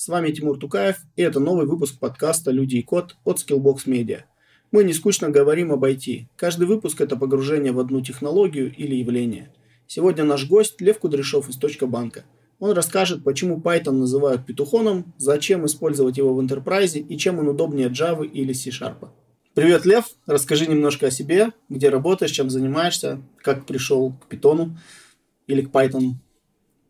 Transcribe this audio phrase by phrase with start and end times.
[0.00, 4.20] С вами Тимур Тукаев, и это новый выпуск подкаста «Люди и код» от Skillbox Media.
[4.70, 6.28] Мы не скучно говорим об IT.
[6.36, 9.52] Каждый выпуск– это погружение в одну технологию или явление.
[9.88, 12.24] Сегодня наш гость Лев Кудряшов из Точка Банка.
[12.60, 17.88] Он расскажет, почему Python называют петухоном, зачем использовать его в Enterprise и чем он удобнее
[17.88, 19.08] Java или C-Sharp.
[19.54, 20.04] Привет, Лев.
[20.26, 24.76] Расскажи немножко о себе, где работаешь, чем занимаешься, как пришел к Python
[25.48, 26.12] или к Python.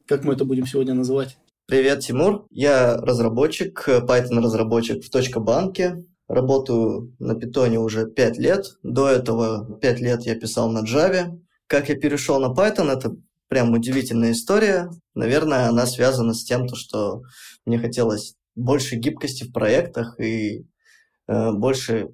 [0.04, 1.38] Как мы это будем сегодня называть?
[1.70, 2.46] Привет, Тимур.
[2.50, 6.02] Я разработчик, Python-разработчик в Банке.
[6.26, 8.78] Работаю на питоне уже 5 лет.
[8.82, 11.38] До этого 5 лет я писал на Java.
[11.66, 13.14] Как я перешел на Python, это
[13.48, 14.88] прям удивительная история.
[15.14, 17.20] Наверное, она связана с тем, что
[17.66, 20.64] мне хотелось больше гибкости в проектах и
[21.26, 22.08] э, больше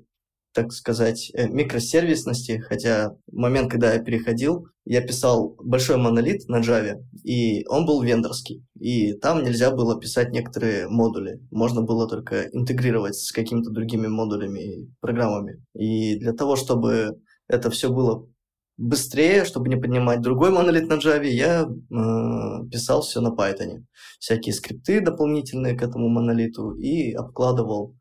[0.54, 7.02] так сказать, э, микросервисности, хотя момент, когда я переходил, я писал большой монолит на Java,
[7.24, 13.16] и он был вендорский, и там нельзя было писать некоторые модули, можно было только интегрировать
[13.16, 15.62] с какими-то другими модулями и программами.
[15.74, 18.28] И для того, чтобы это все было
[18.76, 23.84] быстрее, чтобы не поднимать другой монолит на Java, я э, писал все на Python.
[24.20, 27.96] Всякие скрипты дополнительные к этому монолиту и обкладывал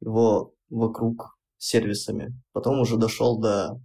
[0.00, 2.34] его вокруг сервисами.
[2.52, 3.80] Потом уже дошел до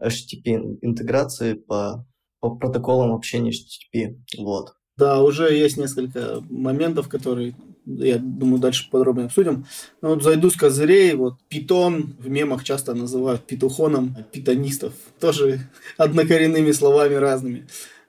[0.00, 2.06] HTTP интеграции по,
[2.40, 4.16] по протоколам общения HTTP.
[4.38, 4.74] Вот.
[4.96, 7.54] Да, уже есть несколько моментов, которые,
[7.84, 9.66] я думаю, дальше подробнее обсудим.
[10.00, 14.94] Но вот зайду с козырей, вот питон в мемах часто называют петухоном питонистов.
[15.20, 17.66] Тоже однокоренными словами разными.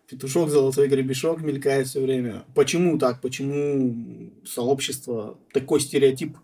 [0.09, 2.45] Петушок, золотой гребешок мелькает все время.
[2.55, 3.19] Почему так?
[3.19, 6.37] Почему сообщество такой стереотип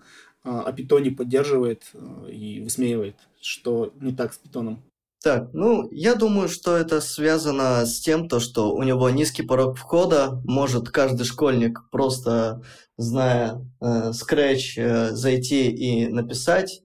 [0.44, 4.84] а, а питоне поддерживает а, и высмеивает, что не так с питоном.
[5.24, 9.78] Так, ну, я думаю, что это связано с тем, то, что у него низкий порог
[9.78, 12.62] входа, может каждый школьник, просто
[12.98, 16.82] зная э, Scratch, э, зайти и написать,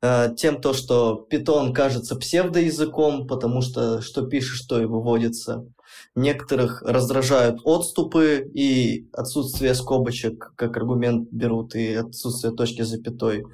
[0.00, 5.66] э, тем то, что Python кажется псевдоязыком, потому что что пишешь, то и выводится.
[6.14, 13.44] Некоторых раздражают отступы и отсутствие скобочек, как аргумент берут, и отсутствие точки запятой.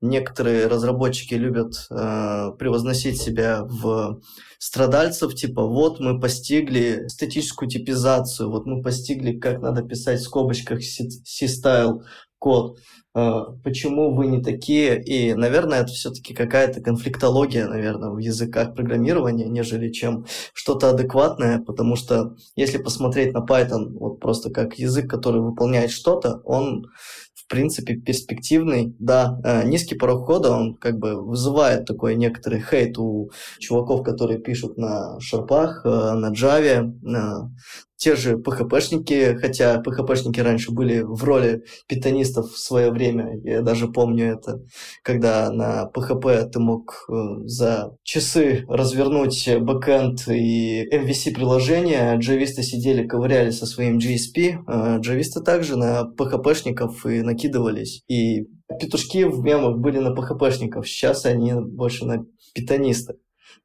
[0.00, 4.20] Некоторые разработчики любят э, превозносить себя в
[4.58, 10.80] страдальцев, типа вот мы постигли статическую типизацию, вот мы постигли, как надо писать в скобочках
[10.82, 12.00] C-style
[12.40, 12.78] код.
[13.18, 15.02] Э, почему вы не такие.
[15.02, 21.96] И, наверное, это все-таки какая-то конфликтология, наверное, в языках программирования, нежели чем что-то адекватное, потому
[21.96, 26.86] что если посмотреть на Python вот просто как язык, который выполняет что-то, он
[27.34, 28.94] в принципе, перспективный.
[28.98, 34.38] Да, э, низкий порог входа, он как бы вызывает такой некоторый хейт у чуваков, которые
[34.38, 37.50] пишут на шарпах, э, на Java, на
[37.98, 43.38] те же PHP-шники, хотя PHP-шники раньше были в роли питонистов в свое время.
[43.42, 44.62] Я даже помню это,
[45.02, 47.12] когда на PHP ты мог э,
[47.44, 55.76] за часы развернуть бэкэнд и MVC-приложение, джависты сидели, ковыряли со своим GSP, а джависты также
[55.76, 58.02] на PHP-шников и накидывались.
[58.08, 58.46] И
[58.80, 63.16] петушки в мемах были на PHP-шников, сейчас они больше на питонистов.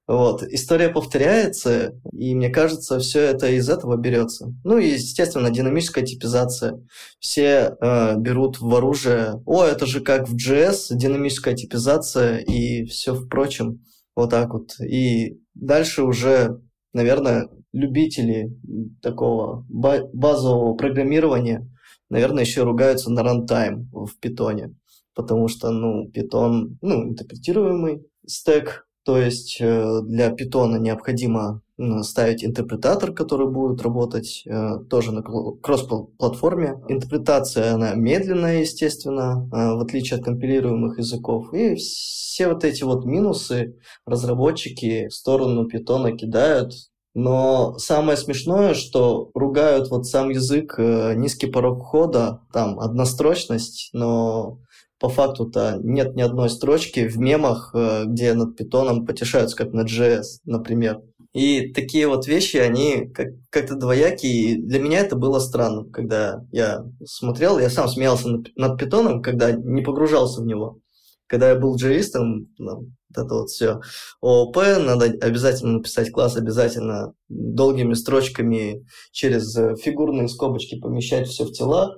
[0.05, 0.43] Вот.
[0.43, 4.53] История повторяется, и мне кажется, все это из этого берется.
[4.65, 6.85] Ну и, естественно, динамическая типизация.
[7.19, 13.15] Все э, берут в оружие, о, это же как в JS, динамическая типизация и все
[13.15, 13.81] впрочем.
[14.15, 14.77] Вот так вот.
[14.81, 18.55] И дальше уже, наверное, любители
[19.01, 21.67] такого базового программирования,
[22.09, 24.75] наверное, еще ругаются на рантайм в питоне.
[25.15, 31.61] Потому что, ну, питон, ну, интерпретируемый стек, то есть э, для питона необходимо
[32.03, 36.75] ставить интерпретатор, который будет работать э, тоже на кросс-платформе.
[36.87, 41.53] Интерпретация, она медленная, естественно, э, в отличие от компилируемых языков.
[41.53, 46.73] И все вот эти вот минусы разработчики в сторону питона кидают,
[47.15, 54.59] но самое смешное, что ругают вот сам язык, низкий порог входа, там однострочность, но
[55.03, 59.89] по факту-то нет ни одной строчки в мемах, э, где над питоном потешаются, как над
[59.89, 61.01] JS, например.
[61.33, 64.31] И такие вот вещи, они как- как-то двоякие.
[64.31, 69.51] И для меня это было странно, когда я смотрел, я сам смеялся над, питоном, когда
[69.51, 70.79] не погружался в него.
[71.27, 73.81] Когда я был джавистом, ну, вот это вот все
[74.21, 81.97] ООП, надо обязательно написать класс, обязательно долгими строчками через фигурные скобочки помещать все в тела.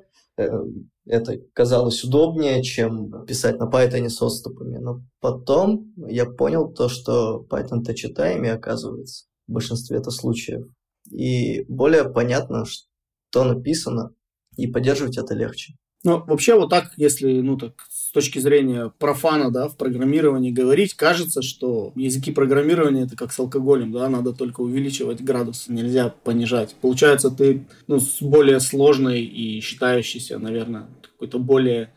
[1.06, 4.78] Это казалось удобнее, чем писать на Python с отступами.
[4.78, 10.66] Но потом я понял то, что Python-то читаемый оказывается в большинстве это случаев.
[11.12, 14.12] И более понятно, что написано,
[14.58, 15.76] и поддерживать это легче.
[16.04, 17.74] Ну, вообще вот так, если, ну, так,
[18.16, 23.92] точки зрения профана, да, в программировании говорить, кажется, что языки программирования это как с алкоголем,
[23.92, 26.76] да, надо только увеличивать градус, нельзя понижать.
[26.80, 31.92] Получается, ты, ну, с более сложной и считающейся, наверное, какой-то более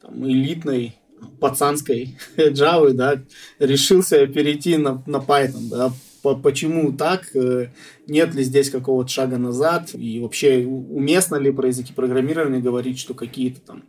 [0.00, 0.94] там, элитной
[1.40, 3.20] пацанской Java, да,
[3.58, 5.92] решился перейти на, на Python, да,
[6.36, 7.72] почему так, э,
[8.06, 13.12] нет ли здесь какого-то шага назад, и вообще уместно ли про языки программирования говорить, что
[13.14, 13.82] какие-то там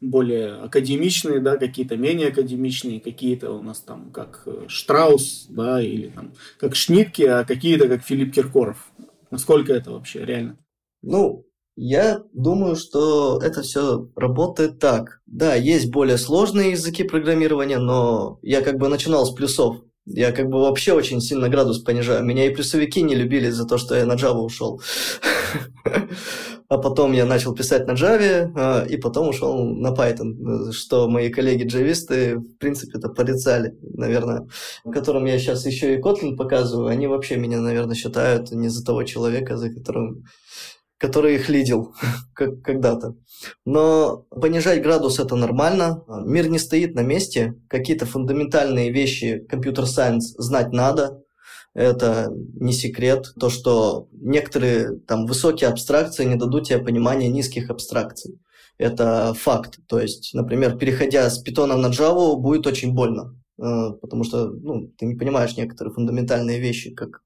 [0.00, 6.08] более академичные, да, какие-то менее академичные, какие-то у нас там как э, Штраус, да, или
[6.08, 8.90] там как Шнитке, а какие-то как Филипп Киркоров.
[9.30, 10.58] Насколько это вообще реально?
[11.02, 15.20] Ну, я думаю, что это все работает так.
[15.26, 19.78] Да, есть более сложные языки программирования, но я как бы начинал с плюсов.
[20.06, 22.24] Я как бы вообще очень сильно градус понижаю.
[22.24, 24.82] Меня и плюсовики не любили за то, что я на Java ушел.
[26.70, 31.28] А потом я начал писать на Java, а, и потом ушел на Python, что мои
[31.28, 34.46] коллеги-джависты, в принципе, это порицали, наверное,
[34.84, 39.02] которым я сейчас еще и Kotlin показываю, они вообще меня, наверное, считают не за того
[39.02, 40.22] человека, за которым
[40.96, 41.94] который их лидил
[42.34, 43.16] когда-то.
[43.64, 46.04] Но понижать градус это нормально.
[46.26, 47.54] Мир не стоит на месте.
[47.68, 51.22] Какие-то фундаментальные вещи компьютер-сайенс знать надо.
[51.74, 53.32] Это не секрет.
[53.38, 58.40] То, что некоторые там высокие абстракции не дадут тебе понимания низких абстракций.
[58.78, 59.78] Это факт.
[59.86, 63.36] То есть, например, переходя с питона на Java, будет очень больно.
[63.58, 67.22] Э, потому что ну, ты не понимаешь некоторые фундаментальные вещи, как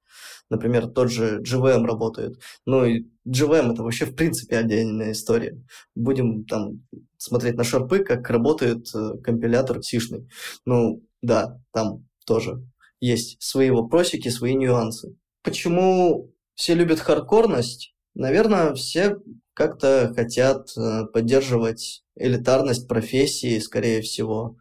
[0.50, 2.38] Например, тот же GVM работает.
[2.66, 5.58] Ну и GVM это вообще в принципе отдельная история.
[5.94, 6.82] Будем там
[7.16, 10.28] смотреть на шарпы, как работает э, компилятор сишный.
[10.66, 12.62] Ну да, там тоже
[13.00, 15.16] есть свои вопросики, свои нюансы.
[15.42, 17.94] Почему все любят хардкорность?
[18.14, 19.16] Наверное, все
[19.54, 24.56] как-то хотят э, поддерживать элитарность профессии, скорее всего.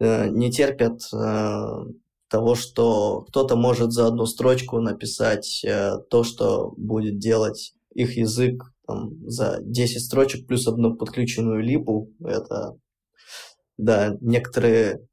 [0.00, 1.02] Э, не терпят
[2.32, 8.72] того, что кто-то может за одну строчку написать э, то, что будет делать их язык
[8.86, 12.10] там, за 10 строчек плюс одну подключенную липу.
[12.24, 12.78] Это,
[13.76, 15.06] да, некоторые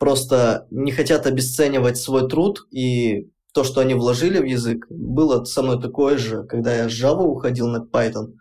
[0.00, 5.62] просто не хотят обесценивать свой труд и то, что они вложили в язык, было со
[5.62, 8.32] мной такое же, когда я с Java уходил на Python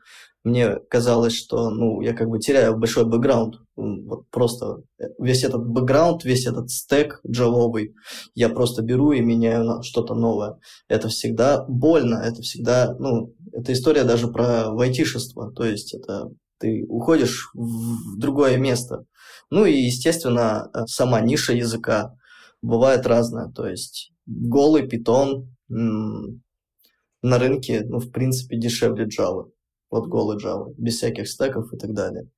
[0.43, 3.59] мне казалось, что ну, я как бы теряю большой бэкграунд.
[3.75, 4.83] Вот просто
[5.17, 7.93] весь этот бэкграунд, весь этот стек джавовый,
[8.35, 10.59] я просто беру и меняю на что-то новое.
[10.87, 16.85] Это всегда больно, это всегда, ну, это история даже про вайтишество, то есть это ты
[16.87, 19.05] уходишь в другое место.
[19.49, 22.15] Ну и, естественно, сама ниша языка
[22.61, 29.49] бывает разная, то есть голый питон на рынке, ну, в принципе, дешевле Java
[29.89, 32.29] вот голый Java, без всяких стеков и так далее.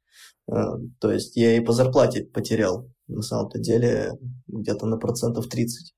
[0.52, 4.14] Э, то есть я и по зарплате потерял, на самом-то деле,
[4.48, 5.94] где-то на процентов 30.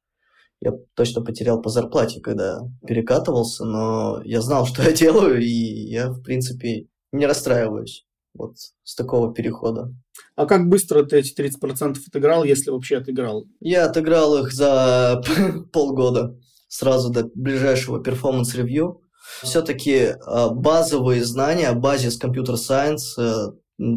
[0.62, 6.10] Я точно потерял по зарплате, когда перекатывался, но я знал, что я делаю, и я,
[6.10, 9.94] в принципе, не расстраиваюсь вот с такого перехода.
[10.36, 13.46] А как быстро ты эти 30% отыграл, если вообще отыграл?
[13.60, 15.22] Я отыграл их за
[15.72, 19.04] полгода, сразу до ближайшего performance review
[19.42, 23.52] все-таки а, базовые знания, базис computer science, э,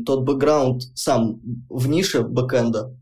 [0.05, 2.97] тот бэкграунд сам в нише бэкэнда,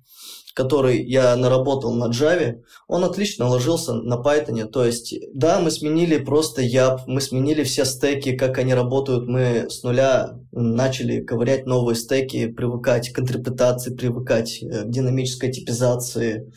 [0.55, 4.65] который я наработал на Java, он отлично ложился на Python.
[4.67, 9.67] То есть, да, мы сменили просто YAP, мы сменили все стеки, как они работают, мы
[9.69, 16.53] с нуля начали ковырять новые стеки, привыкать к интерпретации, привыкать э, к динамической типизации,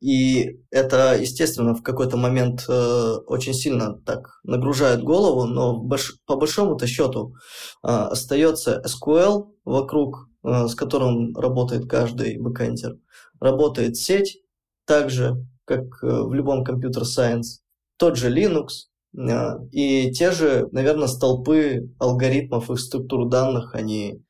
[0.00, 6.36] и это, естественно, в какой-то момент э, очень сильно так нагружает голову, но больш, по
[6.36, 7.34] большому-то счету
[7.82, 12.96] э, остается SQL вокруг, э, с которым работает каждый бэкэндер.
[13.40, 14.42] Работает сеть,
[14.86, 17.60] так же, как э, в любом computer science.
[17.96, 24.22] Тот же Linux, э, и те же, наверное, столпы алгоритмов, и структур данных, они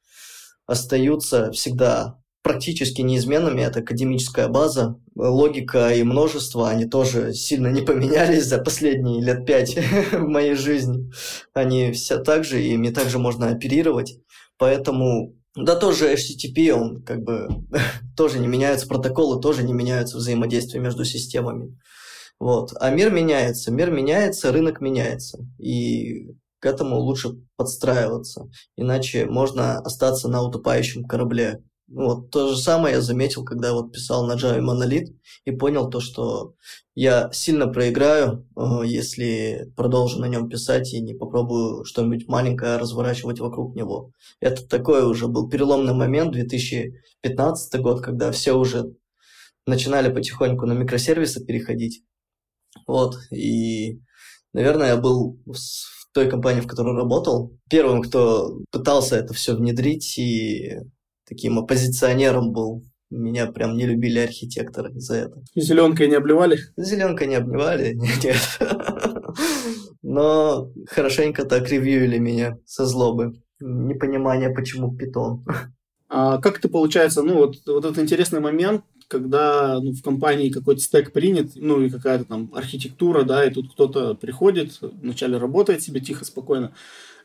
[0.67, 3.61] остаются всегда практически неизменными.
[3.61, 9.77] Это академическая база, логика и множество, они тоже сильно не поменялись за последние лет пять
[10.13, 11.11] в моей жизни.
[11.53, 14.19] Они все так же, и ими также можно оперировать.
[14.59, 17.49] Поэтому, да, тоже HTTP, он как бы
[18.17, 21.77] тоже не меняются, протоколы тоже не меняются, взаимодействие между системами.
[22.39, 22.73] Вот.
[22.81, 25.47] А мир меняется, мир меняется, рынок меняется.
[25.59, 26.29] И
[26.61, 28.49] к этому лучше подстраиваться.
[28.77, 34.25] Иначе можно остаться на утопающем корабле Вот то же самое я заметил, когда вот писал
[34.25, 35.13] на Java монолит
[35.45, 36.55] и понял то, что
[36.95, 43.41] я сильно проиграю, э, если продолжу на нем писать и не попробую что-нибудь маленькое разворачивать
[43.41, 44.13] вокруг него.
[44.39, 48.95] Это такой уже был переломный момент, 2015 год, когда все уже
[49.67, 52.05] начинали потихоньку на микросервисы переходить.
[52.87, 54.01] Вот, и,
[54.53, 60.19] наверное, я был в той компании, в которой работал, первым, кто пытался это все внедрить
[60.19, 60.79] и
[61.31, 62.85] таким оппозиционером был.
[63.11, 65.43] Меня прям не любили архитекторы за это.
[65.55, 66.59] Зеленкой не обливали?
[66.77, 68.61] Зеленкой не обливали, нет.
[70.03, 73.41] Но хорошенько так ревьюили меня со злобы.
[73.61, 75.45] Непонимание, почему питон.
[76.09, 80.81] А как ты, получается, ну вот, вот этот интересный момент, когда ну, в компании какой-то
[80.81, 86.01] стек принят, ну и какая-то там архитектура, да, и тут кто-то приходит, вначале работает себе
[86.01, 86.73] тихо, спокойно,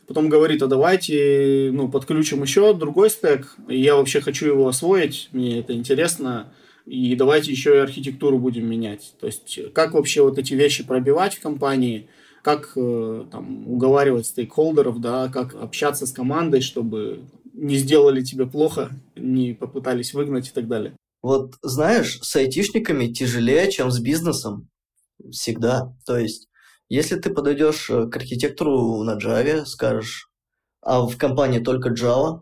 [0.07, 5.59] потом говорит, а давайте, ну, подключим еще другой стек, я вообще хочу его освоить, мне
[5.59, 6.53] это интересно,
[6.85, 9.13] и давайте еще и архитектуру будем менять.
[9.19, 12.07] То есть, как вообще вот эти вещи пробивать в компании,
[12.43, 17.21] как э, там, уговаривать стейкхолдеров, да, как общаться с командой, чтобы
[17.53, 20.95] не сделали тебе плохо, не попытались выгнать и так далее.
[21.23, 24.69] Вот знаешь, с айтишниками тяжелее, чем с бизнесом.
[25.31, 25.91] Всегда.
[26.05, 26.47] То есть
[26.89, 30.29] если ты подойдешь э, к архитектору на Java, скажешь,
[30.81, 32.41] а в компании только Java,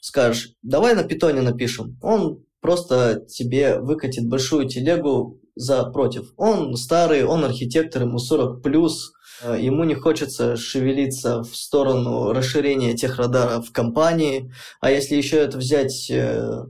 [0.00, 6.32] скажешь, давай на питоне напишем, он просто тебе выкатит большую телегу за против.
[6.36, 12.94] Он старый, он архитектор, ему 40 плюс, э, ему не хочется шевелиться в сторону расширения
[12.94, 16.64] техрадара в компании, а если еще это взять э,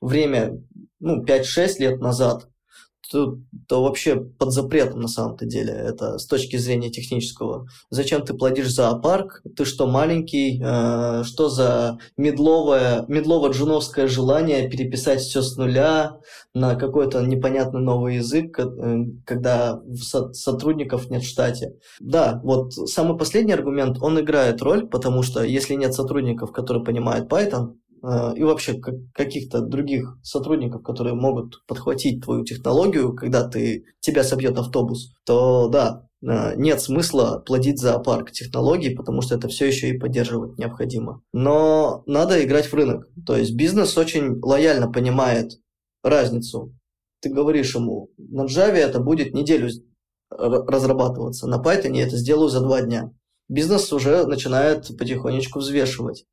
[0.00, 0.58] время,
[1.00, 2.48] ну, 5-6 лет назад,
[3.12, 3.38] то,
[3.68, 7.66] то вообще под запретом на самом-то деле, это с точки зрения технического.
[7.90, 9.42] Зачем ты платишь зоопарк?
[9.56, 10.60] Ты что, маленький?
[10.64, 16.16] Э, что за медловое, медлово-джуновское желание переписать все с нуля
[16.54, 21.74] на какой-то непонятный новый язык, э, когда со- сотрудников нет в штате?
[22.00, 27.30] Да, вот самый последний аргумент, он играет роль, потому что если нет сотрудников, которые понимают
[27.30, 28.80] Python, и вообще
[29.14, 36.08] каких-то других сотрудников, которые могут подхватить твою технологию, когда ты, тебя собьет автобус, то да,
[36.20, 41.22] э, нет смысла платить за парк технологий, потому что это все еще и поддерживать необходимо.
[41.32, 43.06] Но надо играть в рынок.
[43.24, 45.52] То есть бизнес очень лояльно понимает
[46.02, 46.74] разницу.
[47.20, 49.70] Ты говоришь ему, на Java это будет неделю
[50.28, 53.12] разрабатываться, на Python я это сделаю за два дня.
[53.48, 56.24] Бизнес уже начинает потихонечку взвешивать.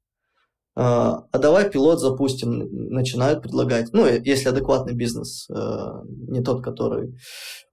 [0.75, 3.91] А, а давай пилот запустим, начинают предлагать.
[3.91, 5.53] Ну, если адекватный бизнес, э,
[6.27, 7.15] не тот, который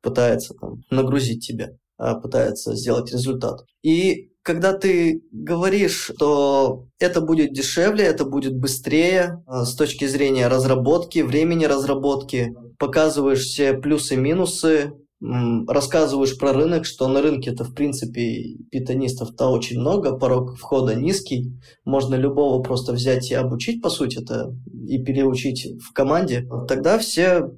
[0.03, 3.61] пытается там, нагрузить тебя, а пытается сделать результат.
[3.83, 10.49] И когда ты говоришь, что это будет дешевле, это будет быстрее э, с точки зрения
[10.49, 19.49] разработки, времени разработки, показываешь все плюсы-минусы, рассказываешь про рынок, что на рынке-то, в принципе, питонистов-то
[19.49, 24.55] очень много, порог входа низкий, можно любого просто взять и обучить, по сути это
[24.87, 27.51] и переучить в команде, тогда все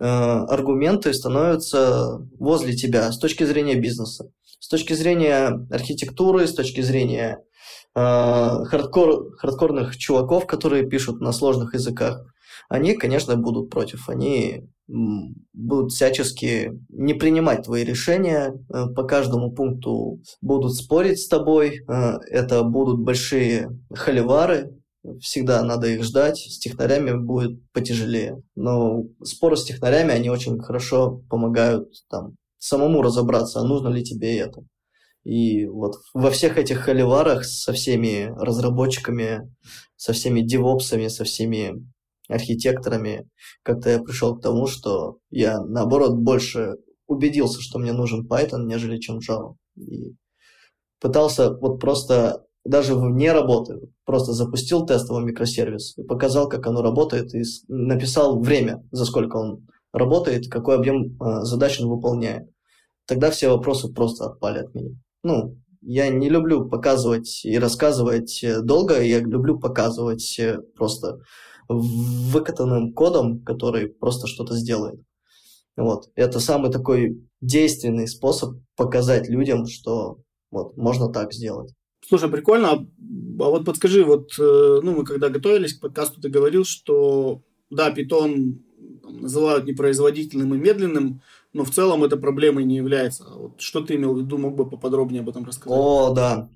[0.00, 6.80] э, аргументы становятся возле тебя с точки зрения бизнеса, с точки зрения архитектуры, с точки
[6.80, 7.44] зрения
[7.94, 12.26] э, хардкор, хардкорных чуваков, которые пишут на сложных языках,
[12.68, 14.08] они, конечно, будут против.
[14.08, 21.80] Они будут всячески не принимать твои решения, э, по каждому пункту будут спорить с тобой,
[21.88, 24.74] э, это будут большие холивары,
[25.20, 28.42] всегда надо их ждать, с технарями будет потяжелее.
[28.56, 34.38] Но споры с технарями, они очень хорошо помогают там самому разобраться, а нужно ли тебе
[34.38, 34.62] это.
[35.24, 39.50] И вот во всех этих холиварах со всеми разработчиками,
[39.96, 41.74] со всеми девопсами, со всеми
[42.28, 43.28] архитекторами,
[43.62, 46.76] как-то я пришел к тому, что я, наоборот, больше
[47.06, 49.54] убедился, что мне нужен Python, нежели чем Java.
[49.76, 50.14] И
[51.00, 57.34] пытался вот просто даже вне работы, просто запустил тестовый микросервис и показал, как оно работает,
[57.34, 62.48] и написал время, за сколько он работает, какой объем э, задач он выполняет.
[63.06, 64.96] Тогда все вопросы просто отпали от меня.
[65.22, 71.18] Ну, я не люблю показывать и рассказывать э, долго, я люблю показывать э, просто
[71.68, 75.00] выкатанным кодом, который просто что-то сделает.
[75.76, 76.10] Вот.
[76.14, 80.18] Это самый такой действенный способ показать людям, что
[80.50, 81.72] вот можно так сделать.
[82.06, 82.72] Слушай, прикольно.
[82.72, 87.42] А, а вот подскажи, вот, э, ну, мы когда готовились к подкасту, ты говорил, что,
[87.70, 88.62] да, питон
[89.02, 93.24] называют непроизводительным и медленным, но в целом это проблемой не является.
[93.24, 95.78] Вот что ты имел в виду, мог бы поподробнее об этом рассказать?
[95.78, 96.50] О, да.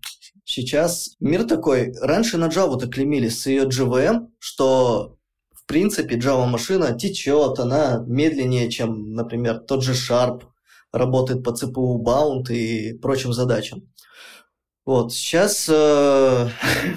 [0.51, 1.93] Сейчас мир такой.
[2.01, 5.19] Раньше на Java-то клемили с ее JVM, что
[5.53, 10.45] в принципе Java машина течет, она медленнее, чем, например, тот же Sharp,
[10.91, 13.93] работает по CPU bound и прочим задачам.
[14.87, 16.49] Вот, сейчас э,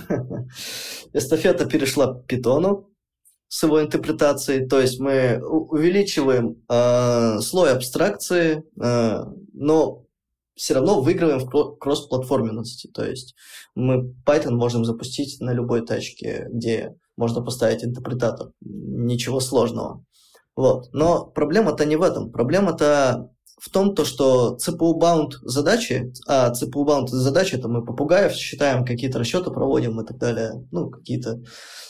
[1.13, 2.89] эстафета перешла к питону
[3.49, 10.05] с его интерпретацией, то есть мы увеличиваем э, слой абстракции, э, но
[10.61, 12.85] все равно выигрываем в кросс-платформенности.
[12.85, 13.33] То есть
[13.73, 18.51] мы Python можем запустить на любой тачке, где можно поставить интерпретатор.
[18.61, 20.05] Ничего сложного.
[20.55, 20.93] Вот.
[20.93, 22.31] Но проблема-то не в этом.
[22.31, 29.17] Проблема-то в том, то, что CPU-bound задачи, а CPU-bound задачи, это мы попугаев считаем, какие-то
[29.17, 31.41] расчеты проводим и так далее, ну, какие-то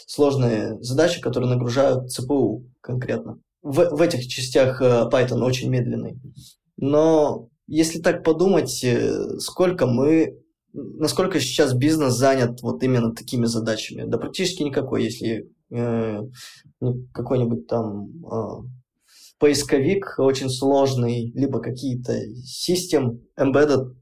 [0.08, 3.38] сложные задачи, которые нагружают CPU конкретно.
[3.62, 6.22] В, в этих частях э, Python очень медленный.
[6.78, 10.38] Но если так подумать, э, сколько мы,
[10.74, 14.03] насколько сейчас бизнес занят вот именно такими задачами?
[14.06, 16.22] Да практически никакой, если э,
[17.13, 18.68] какой-нибудь там э,
[19.39, 23.94] поисковик очень сложный, либо какие-то систем embedded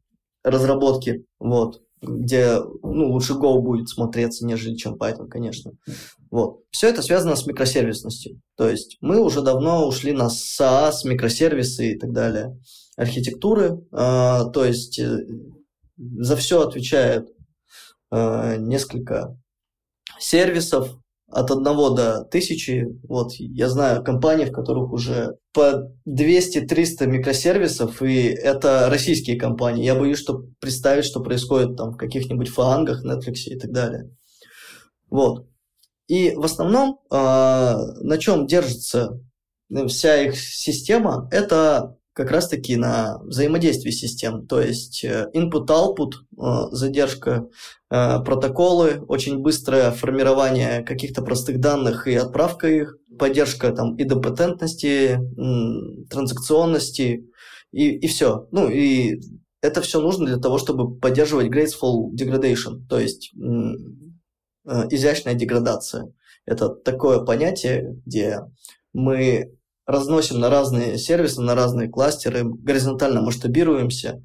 [0.43, 5.73] разработки, вот, где ну, лучше Go будет смотреться, нежели чем Python, конечно.
[6.31, 6.61] Вот.
[6.71, 8.41] Все это связано с микросервисностью.
[8.55, 12.57] То есть мы уже давно ушли на SaaS, микросервисы и так далее
[12.99, 15.25] архитектуры, а, то есть э,
[15.95, 17.29] за все отвечает
[18.11, 19.37] а, несколько
[20.19, 20.99] сервисов
[21.31, 22.87] от одного до тысячи.
[23.07, 29.85] Вот я знаю компании, в которых уже по 200-300 микросервисов, и это российские компании.
[29.85, 34.09] Я боюсь, что представить, что происходит там в каких-нибудь фангах, Netflix и так далее.
[35.09, 35.47] Вот.
[36.07, 39.21] И в основном э, на чем держится
[39.87, 47.47] вся их система, это как раз-таки на взаимодействие систем, то есть э, input-output, э, задержка,
[47.89, 55.17] э, протоколы, очень быстрое формирование каких-то простых данных и отправка их, поддержка там идопатентности,
[56.09, 57.31] транзакционности
[57.71, 58.49] и, и все.
[58.51, 59.21] Ну и
[59.61, 63.31] это все нужно для того, чтобы поддерживать graceful degradation, то есть
[64.65, 66.11] изящная деградация.
[66.45, 68.41] Это такое понятие, где
[68.91, 69.53] мы
[69.89, 74.23] разносим на разные сервисы, на разные кластеры, горизонтально масштабируемся,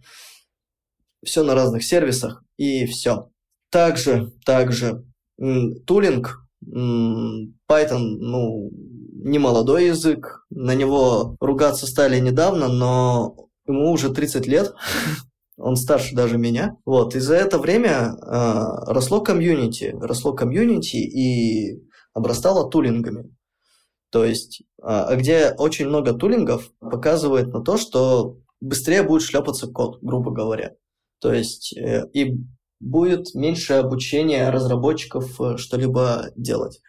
[1.25, 3.31] все на разных сервисах и все.
[3.71, 5.05] Также, также
[5.39, 8.71] тулинг, Python, ну,
[9.25, 13.35] не молодой язык, на него ругаться стали недавно, но
[13.67, 14.75] ему уже 30 лет,
[15.57, 16.77] он старше даже меня.
[16.85, 23.35] Вот, и за это время э, росло комьюнити, росло комьюнити и обрастало тулингами.
[24.15, 29.99] То есть, а, где очень много тулингов показывает на то, что быстрее будет шлепаться код,
[30.03, 30.77] грубо говоря.
[31.19, 32.37] То есть, э, и
[32.79, 36.81] будет меньше обучения разработчиков э, что-либо делать.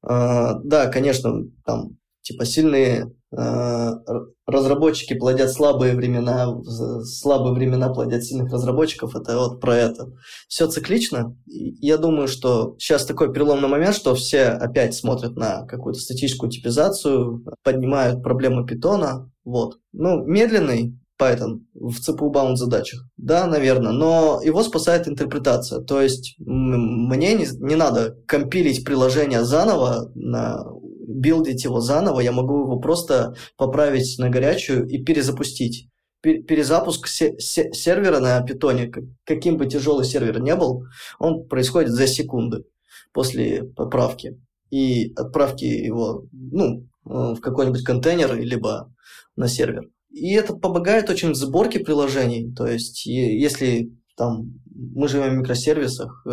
[0.00, 6.56] А, да, конечно, там типа сильные разработчики плодят слабые времена,
[7.04, 10.12] слабые времена плодят сильных разработчиков, это вот про это.
[10.48, 11.36] Все циклично.
[11.46, 17.44] Я думаю, что сейчас такой переломный момент, что все опять смотрят на какую-то статическую типизацию,
[17.62, 19.30] поднимают проблемы питона.
[19.44, 19.78] Вот.
[19.92, 23.04] Ну, медленный Python в CPU-bound задачах.
[23.16, 25.80] Да, наверное, но его спасает интерпретация.
[25.80, 30.64] То есть мне не, не надо компилить приложение заново на
[31.06, 35.88] билдить его заново, я могу его просто поправить на горячую и перезапустить.
[36.22, 38.92] Перезапуск сервера на питоне,
[39.24, 40.84] каким бы тяжелый сервер не был,
[41.18, 42.64] он происходит за секунды
[43.12, 44.40] после поправки.
[44.70, 48.92] И отправки его ну, в какой-нибудь контейнер, либо
[49.36, 49.88] на сервер.
[50.10, 52.54] И это помогает очень в сборке приложений.
[52.56, 56.30] То есть, если там мы живем в микросервисах, э,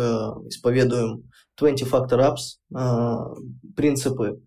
[0.48, 3.16] исповедуем 20-factor apps, э,
[3.76, 4.40] принципы,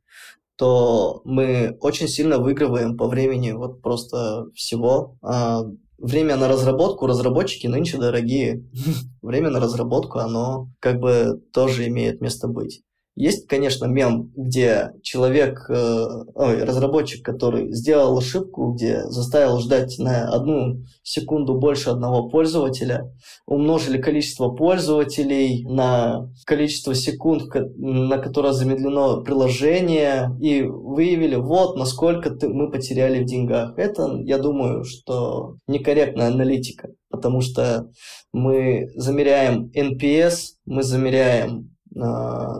[0.57, 5.15] то мы очень сильно выигрываем по времени вот просто всего.
[5.21, 5.63] А
[5.97, 8.65] время на разработку, разработчики нынче дорогие.
[9.21, 12.81] Время на разработку, оно как бы тоже имеет место быть.
[13.17, 20.29] Есть, конечно, мем, где человек, э, ой, разработчик, который сделал ошибку, где заставил ждать на
[20.29, 23.11] одну секунду больше одного пользователя,
[23.47, 32.69] умножили количество пользователей на количество секунд, на которое замедлено приложение, и выявили, вот, насколько мы
[32.69, 33.79] потеряли в деньгах.
[33.79, 37.89] Это, я думаю, что некорректная аналитика, потому что
[38.31, 40.35] мы замеряем NPS,
[40.67, 41.71] мы замеряем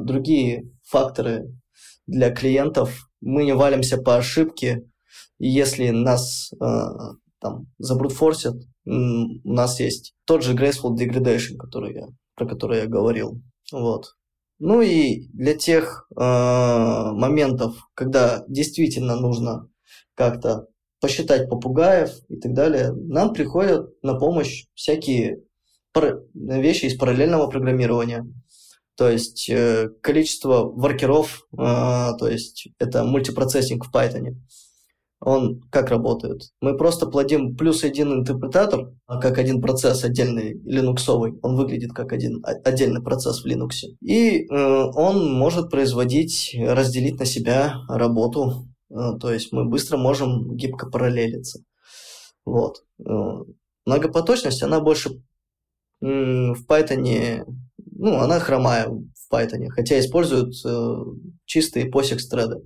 [0.01, 1.53] другие факторы
[2.05, 3.09] для клиентов.
[3.21, 4.83] Мы не валимся по ошибке,
[5.39, 6.65] если нас э,
[7.39, 13.41] там забрутфорсят, у нас есть тот же Graceful Degradation, который я, про который я говорил.
[13.71, 14.15] Вот.
[14.59, 19.67] Ну и для тех э, моментов, когда действительно нужно
[20.15, 20.67] как-то
[20.99, 25.43] посчитать попугаев и так далее, нам приходят на помощь всякие
[26.33, 28.25] вещи из параллельного программирования.
[28.97, 34.37] То есть э, количество воркеров, э, то есть это мультипроцессинг в Python.
[35.19, 36.51] Он как работает?
[36.61, 41.37] Мы просто плодим плюс один интерпретатор, а как один процесс отдельный, линуксовый.
[41.43, 43.87] Он выглядит как один отдельный процесс в Linux.
[44.01, 48.67] И э, он может производить, разделить на себя работу.
[48.89, 51.59] То есть мы быстро можем гибко параллелиться.
[52.45, 52.85] Вот.
[53.85, 55.21] Многопоточность, она больше
[55.99, 57.45] в Python,
[57.97, 60.95] ну, она хромая в Python, хотя используют э,
[61.45, 62.61] чистые POSIX треды.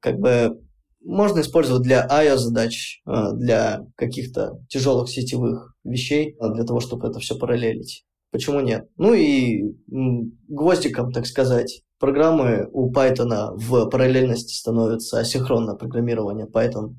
[0.00, 0.60] Как бы
[1.04, 7.18] можно использовать для IO-задач, э, для каких-то тяжелых сетевых вещей, э, для того, чтобы это
[7.18, 8.04] все параллелить.
[8.30, 8.88] Почему нет?
[8.96, 9.74] Ну и
[10.48, 16.46] гвоздиком, так сказать, программы у Python в параллельности становятся асинхронное программирование.
[16.46, 16.94] Python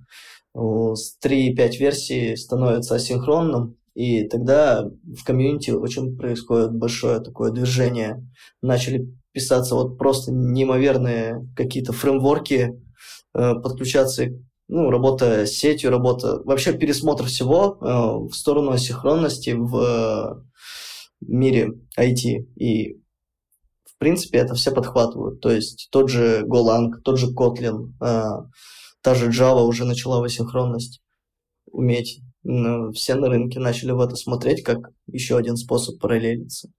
[0.95, 8.27] с 3.5 версии становится асинхронным, и тогда в комьюнити очень происходит большое такое движение.
[8.61, 12.79] Начали писаться вот просто неимоверные какие-то фреймворки,
[13.35, 14.27] Э, подключаться,
[14.67, 20.35] ну, работа с сетью, работа, вообще пересмотр всего э, в сторону асинхронности в э,
[21.21, 22.21] мире IT.
[22.57, 23.01] И,
[23.85, 25.41] в принципе, это все подхватывают.
[25.41, 31.01] То есть тот же Golang, тот же Kotlin, та же Java уже начала в асинхронность
[31.71, 32.21] уметь.
[32.43, 36.69] Все на рынке начали в это смотреть как еще один способ параллелиться.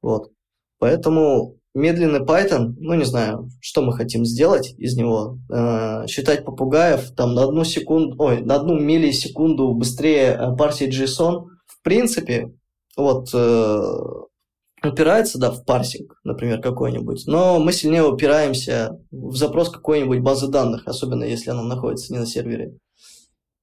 [0.00, 0.30] Вот.
[0.78, 7.12] Поэтому медленный Python, ну не знаю, что мы хотим сделать из него, э, считать попугаев
[7.12, 12.52] там на одну секунду, ой, на одну миллисекунду быстрее э, парсить JSON, в принципе,
[12.96, 13.80] вот э,
[14.84, 20.82] упирается, да, в парсинг, например, какой-нибудь, но мы сильнее упираемся в запрос какой-нибудь базы данных,
[20.86, 22.76] особенно если она находится не на сервере.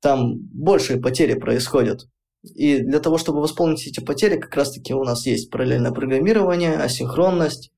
[0.01, 2.07] Там большие потери происходят.
[2.43, 7.71] И для того, чтобы восполнить эти потери, как раз-таки у нас есть параллельное программирование, асинхронность,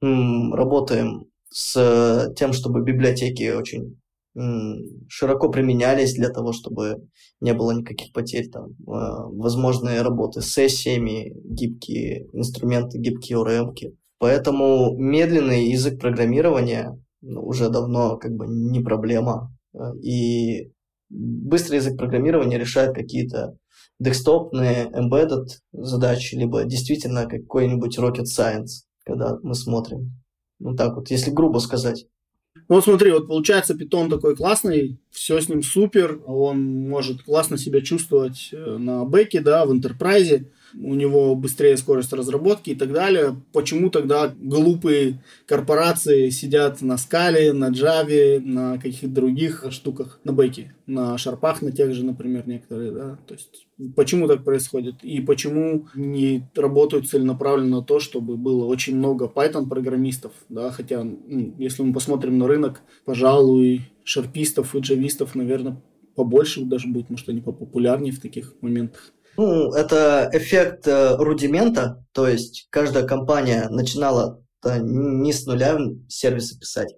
[0.00, 3.98] работаем с тем, чтобы библиотеки очень
[5.08, 7.08] широко применялись для того, чтобы
[7.40, 13.38] не было никаких потерь, там, а, возможные работы с сессиями, гибкие инструменты, гибкие.
[13.38, 13.96] -ки.
[14.18, 19.56] Поэтому медленный язык программирования ну, уже давно как бы не проблема.
[19.72, 20.72] А, и
[21.14, 23.56] быстрый язык программирования решает какие-то
[23.98, 30.12] десктопные embedded задачи, либо действительно какой-нибудь rocket science когда мы смотрим.
[30.58, 32.06] Ну так вот, если грубо сказать.
[32.68, 37.58] Ну вот смотри, вот получается питон такой классный, все с ним супер, он может классно
[37.58, 40.50] себя чувствовать э, на бэке, да, в интерпрайзе,
[40.80, 43.36] у него быстрее скорость разработки и так далее.
[43.52, 50.74] Почему тогда глупые корпорации сидят на скале, на Java, на каких-то других штуках, на бэке,
[50.86, 55.88] на шарпах, на тех же, например, некоторые, да, то есть почему так происходит и почему
[55.94, 61.92] не работают целенаправленно на то, чтобы было очень много Python-программистов, да, хотя, ну, если мы
[61.92, 65.80] посмотрим на рынок, пожалуй, шарпистов и джавистов, наверное,
[66.14, 69.12] побольше даже будет, может, они попопулярнее в таких моментах.
[69.36, 75.76] Ну, это эффект э, рудимента, то есть каждая компания начинала не с нуля
[76.08, 76.94] сервисы писать,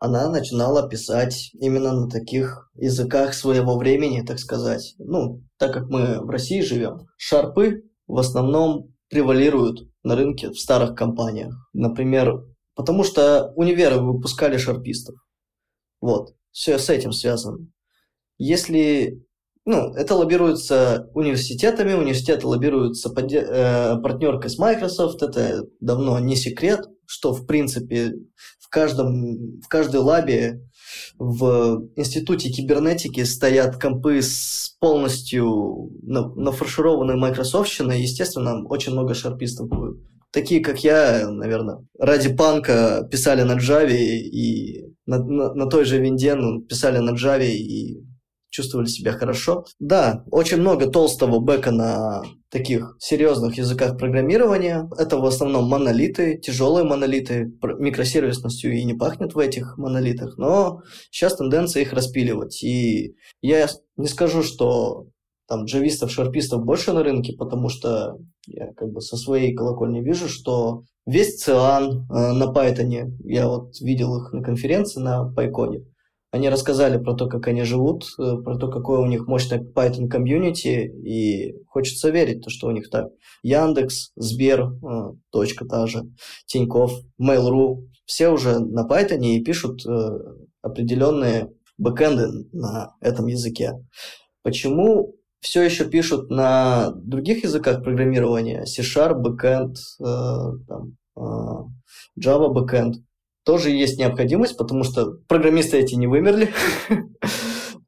[0.00, 4.94] она начинала писать именно на таких языках своего времени, так сказать.
[4.98, 10.94] Ну, так как мы в России живем, шарпы в основном превалируют на рынке в старых
[10.94, 11.54] компаниях.
[11.74, 15.16] Например, потому что универы выпускали шарпистов.
[16.00, 17.66] Вот, все с этим связано.
[18.38, 19.22] Если
[19.66, 26.86] ну, это лоббируется университетами, университеты лоббируются под, э, партнеркой с Microsoft, это давно не секрет,
[27.06, 28.14] что, в принципе,
[28.58, 30.62] в каждом, в каждой лабе
[31.18, 39.98] в институте кибернетики стоят компы с полностью нафаршированной майкрософтщиной, естественно, очень много шарпистов будет.
[40.32, 45.98] Такие, как я, наверное, ради панка писали на Java и на, на, на той же
[45.98, 48.04] винде ну, писали на Java и
[48.50, 49.64] чувствовали себя хорошо.
[49.78, 54.90] Да, очень много толстого бэка на таких серьезных языках программирования.
[54.98, 61.36] Это в основном монолиты, тяжелые монолиты, микросервисностью и не пахнет в этих монолитах, но сейчас
[61.36, 62.62] тенденция их распиливать.
[62.62, 65.06] И я не скажу, что
[65.48, 70.28] там джавистов, шарпистов больше на рынке, потому что я как бы со своей колокольни вижу,
[70.28, 75.84] что весь циан э, на Python, я вот видел их на конференции на PyCon,
[76.32, 80.06] Они рассказали про то, как они живут, э, про то, какое у них мощное Python
[80.08, 83.08] комьюнити, и хочется верить, то, что у них так.
[83.42, 86.04] Яндекс, Сбер, э, точка та же,
[86.46, 90.18] Тиньков, Mail.ru, все уже на Python и пишут э,
[90.62, 93.72] определенные бэкэнды на этом языке.
[94.42, 99.22] Почему все еще пишут на других языках программирования, C-Sharp,
[99.98, 100.96] там,
[102.18, 102.96] Java backend,
[103.44, 106.50] тоже есть необходимость, потому что программисты эти не вымерли.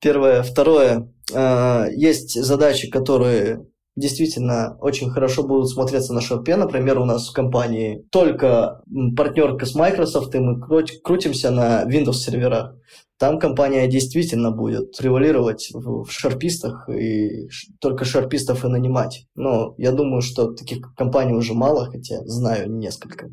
[0.01, 0.43] Первое.
[0.43, 1.13] Второе.
[1.33, 6.57] Э, есть задачи, которые действительно очень хорошо будут смотреться на шарпе.
[6.57, 8.83] Например, у нас в компании только
[9.17, 12.75] партнерка с Microsoft, и мы крутимся на Windows серверах.
[13.19, 17.49] Там компания действительно будет превалировать в шарпистах и
[17.81, 19.27] только шарпистов и нанимать.
[19.37, 23.29] Но я думаю, что таких компаний уже мало, хотя знаю несколько.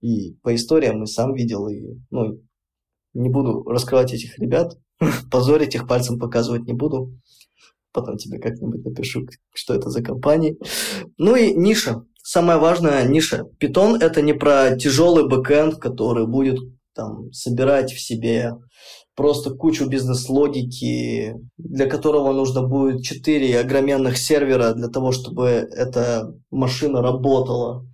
[0.00, 2.40] И по историям и сам видел, и, ну,
[3.14, 4.78] не буду раскрывать этих ребят,
[5.30, 7.12] позорить их пальцем показывать не буду.
[7.92, 10.56] Потом тебе как-нибудь напишу, что это за компании.
[11.18, 12.04] Ну и ниша.
[12.22, 13.44] Самая важная ниша.
[13.58, 16.58] Питон это не про тяжелый бэкэнд, который будет
[16.94, 18.52] там собирать в себе
[19.14, 27.02] просто кучу бизнес-логики, для которого нужно будет 4 огроменных сервера для того, чтобы эта машина
[27.02, 27.86] работала.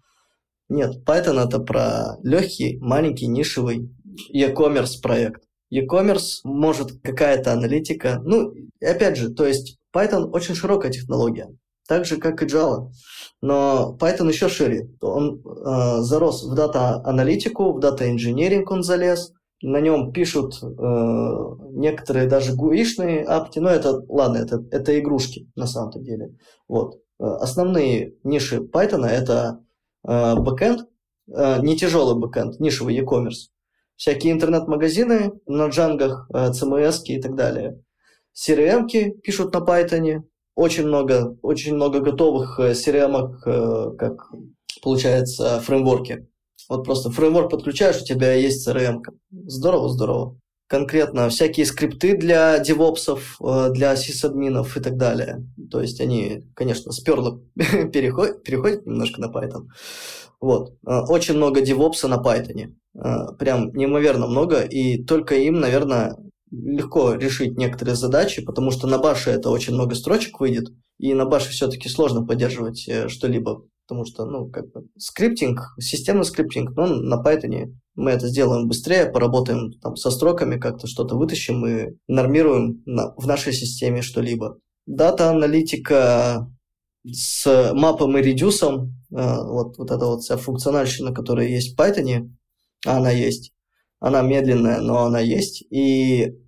[0.68, 3.90] Нет, Python это про легкий, маленький, нишевый
[4.30, 5.42] e-commerce проект.
[5.70, 8.20] E-commerce может какая-то аналитика.
[8.24, 11.48] Ну, опять же, то есть Python очень широкая технология,
[11.86, 12.90] так же, как и Java.
[13.40, 14.90] Но Python еще шире.
[15.00, 19.32] Он э, зарос в дата-аналитику, в дата-инженеринг он залез.
[19.62, 20.66] На нем пишут э,
[21.72, 23.58] некоторые даже GUI шные аппки.
[23.58, 26.36] Но это, ладно, это, это игрушки на самом-то деле.
[26.68, 26.96] Вот.
[27.20, 29.60] Э, основные ниши Python это
[30.04, 30.80] бэкэнд,
[31.34, 33.50] э, не тяжелый бэкэнд, нишевый e-commerce.
[33.96, 37.82] Всякие интернет-магазины на джангах, CMS э, и так далее.
[38.34, 38.88] CRM
[39.22, 40.22] пишут на Python.
[40.54, 44.30] Очень много, очень много готовых CRM, как
[44.82, 46.28] получается, фреймворки.
[46.68, 49.02] Вот просто фреймворк подключаешь, у тебя есть CRM.
[49.30, 50.36] Здорово, здорово
[50.68, 55.46] конкретно всякие скрипты для девопсов, э, для сисадминов и так далее.
[55.70, 59.66] То есть они, конечно, сперло переходят, переходят немножко на Python.
[60.40, 60.74] Вот.
[60.86, 62.74] Э, очень много девопса на Python.
[62.94, 66.16] Э, прям неимоверно много, и только им, наверное,
[66.50, 71.14] легко решить некоторые задачи, потому что на bash е это очень много строчек выйдет, и
[71.14, 76.74] на bash е все-таки сложно поддерживать что-либо, потому что, ну, как бы, скриптинг, системный скриптинг,
[76.74, 81.96] но на Python мы это сделаем быстрее, поработаем там со строками, как-то что-то вытащим и
[82.06, 84.58] нормируем на, в нашей системе что-либо.
[84.86, 86.48] Дата-аналитика
[87.04, 92.30] с мапом и редюсом, э, вот, вот эта вот вся функциональщина, которая есть в Python,
[92.86, 93.52] она есть,
[93.98, 96.38] она медленная, но она есть, и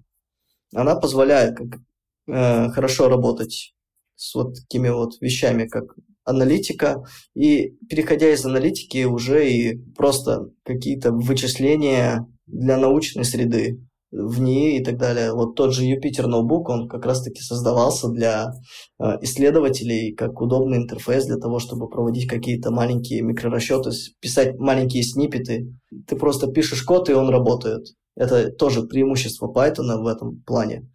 [0.73, 1.81] она позволяет как,
[2.29, 3.75] э, хорошо работать
[4.15, 7.03] с вот такими вот вещами, как аналитика,
[7.35, 13.79] и переходя из аналитики уже и просто какие-то вычисления для научной среды
[14.11, 15.33] в ней и так далее.
[15.33, 18.53] Вот тот же Юпитер ноутбук, он как раз-таки создавался для
[18.99, 25.73] э, исследователей как удобный интерфейс для того, чтобы проводить какие-то маленькие микрорасчеты, писать маленькие сниппеты.
[26.09, 27.87] Ты просто пишешь код, и он работает.
[28.17, 30.89] Это тоже преимущество Python в этом плане.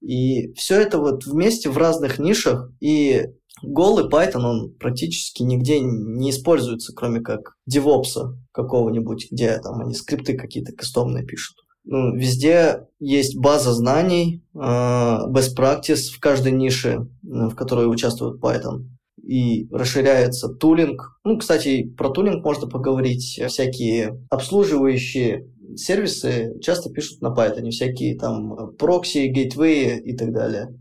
[0.00, 3.26] И все это вот вместе в разных нишах, и
[3.62, 10.36] голый Python, он практически нигде не используется, кроме как DevOps какого-нибудь, где там они скрипты
[10.36, 11.56] какие-то кастомные пишут.
[11.84, 18.84] Ну, везде есть база знаний, э, best practice в каждой нише, в которой участвует Python.
[19.22, 21.18] И расширяется тулинг.
[21.24, 23.40] Ну, кстати, про тулинг можно поговорить.
[23.48, 27.70] Всякие обслуживающие сервисы часто пишут на Python.
[27.70, 30.78] Всякие там прокси, гейтвеи и так далее.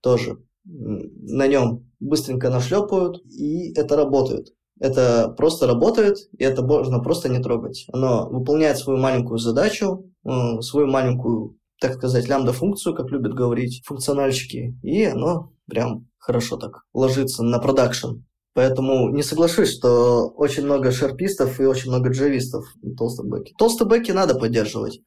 [0.00, 4.48] Тоже на нем быстренько нашлепают, и это работает.
[4.80, 7.86] Это просто работает, и это можно просто не трогать.
[7.92, 14.78] Оно выполняет свою маленькую задачу, э, свою маленькую, так сказать, лямбда-функцию, как любят говорить функциональщики,
[14.82, 18.22] и оно прям хорошо так ложится на продакшн.
[18.54, 22.64] Поэтому не соглашусь, что очень много шарпистов и очень много джавистов
[22.96, 23.54] толстобеки.
[23.58, 25.00] Толстобеки надо поддерживать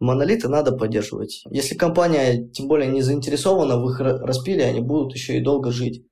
[0.00, 1.44] монолиты надо поддерживать.
[1.50, 6.04] Если компания, тем более, не заинтересована в их распиле, они будут еще и долго жить.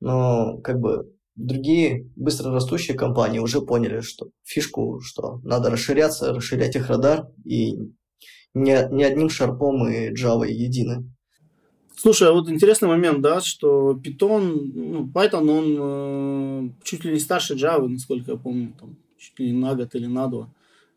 [0.00, 6.76] Но как бы другие быстро растущие компании уже поняли, что фишку, что надо расширяться, расширять
[6.76, 7.76] их радар, и
[8.54, 11.04] не, не одним шарпом и Java едины.
[11.94, 17.18] Слушай, а вот интересный момент, да, что Python, ну, Python, он э, чуть ли не
[17.18, 20.50] старше Java, насколько я помню, там, чуть ли не на год или на два.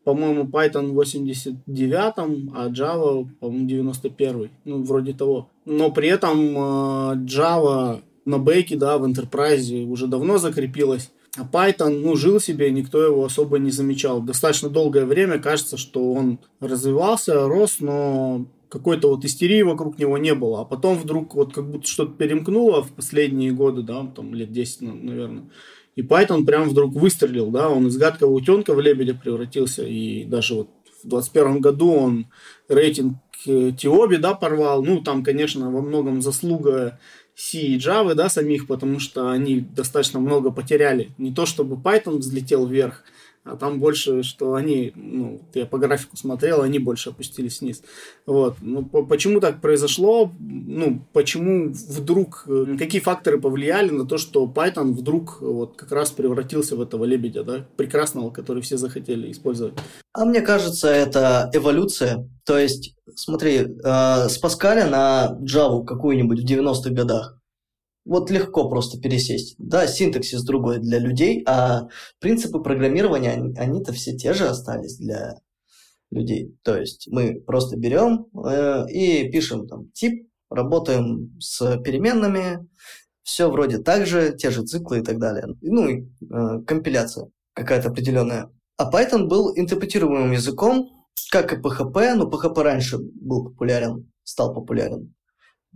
[0.04, 4.50] по-моему, Python 89, а Java, по-моему, 91.
[4.64, 5.48] Ну, вроде того.
[5.64, 11.10] Но при этом э, Java на бейке, да, в Enterprise уже давно закрепилась.
[11.36, 14.20] А Python, ну, жил себе, никто его особо не замечал.
[14.20, 20.34] Достаточно долгое время кажется, что он развивался, рос, но какой-то вот истерии вокруг него не
[20.34, 20.62] было.
[20.62, 24.82] А потом вдруг вот как будто что-то перемкнуло в последние годы, да, там лет 10,
[24.82, 25.44] наверное.
[25.96, 29.84] И Python прям вдруг выстрелил, да, он из гадкого утенка в лебедя превратился.
[29.84, 30.68] И даже вот
[31.02, 32.26] в 2021 году он
[32.68, 34.82] рейтинг Тиоби, да, порвал.
[34.84, 36.98] Ну, там, конечно, во многом заслуга
[37.40, 41.12] C и Java, да, самих, потому что они достаточно много потеряли.
[41.16, 43.02] Не то, чтобы Python взлетел вверх,
[43.44, 47.82] а там больше, что они, ну, я по графику смотрел, они больше опустились вниз.
[48.26, 48.56] Вот.
[48.60, 50.30] Ну, по почему так произошло?
[50.38, 56.10] Ну, почему вдруг, э, какие факторы повлияли на то, что Python вдруг вот как раз
[56.10, 59.74] превратился в этого лебедя, да, прекрасного, который все захотели использовать?
[60.12, 62.28] А мне кажется, это эволюция.
[62.44, 67.39] То есть, смотри, э, с Паскаля на Java какую-нибудь в 90-х годах
[68.10, 69.54] вот легко просто пересесть.
[69.58, 71.86] Да, синтаксис другой для людей, а
[72.18, 75.36] принципы программирования, они, они-то все те же остались для
[76.10, 76.58] людей.
[76.64, 82.68] То есть мы просто берем э, и пишем там тип, работаем с переменными,
[83.22, 85.46] все вроде так же, те же циклы и так далее.
[85.60, 88.50] Ну и э, компиляция какая-то определенная.
[88.76, 95.14] А Python был интерпретируемым языком, как и PHP, но PHP раньше был популярен, стал популярен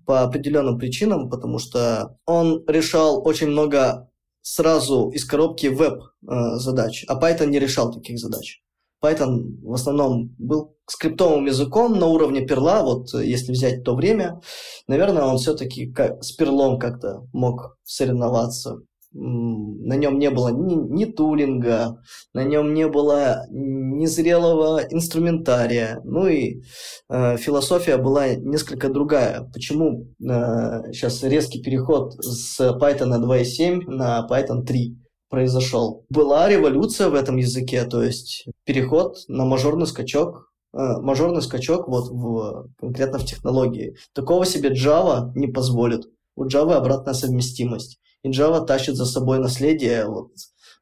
[0.05, 4.11] по определенным причинам, потому что он решал очень много
[4.43, 8.63] сразу из коробки веб-задач, а Python не решал таких задач.
[9.03, 14.41] Python в основном был скриптовым языком на уровне перла, вот если взять то время,
[14.87, 18.83] наверное, он все-таки с перлом как-то мог соревноваться
[19.15, 26.01] на нем не было ни, ни тулинга, на нем не было незрелого инструментария.
[26.05, 26.63] Ну и
[27.09, 29.49] э, философия была несколько другая.
[29.53, 34.99] Почему э, сейчас резкий переход с Python 2.7 на Python 3
[35.31, 36.05] произошел?
[36.11, 42.09] Была революция в этом языке, то есть переход на мажорный скачок э, мажорный скачок вот
[42.11, 43.95] в, конкретно в технологии.
[44.13, 46.07] Такого себе Java не позволит.
[46.35, 50.33] У Java обратная совместимость и Java тащит за собой наследие вот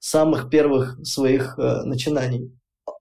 [0.00, 2.50] самых первых своих э, начинаний.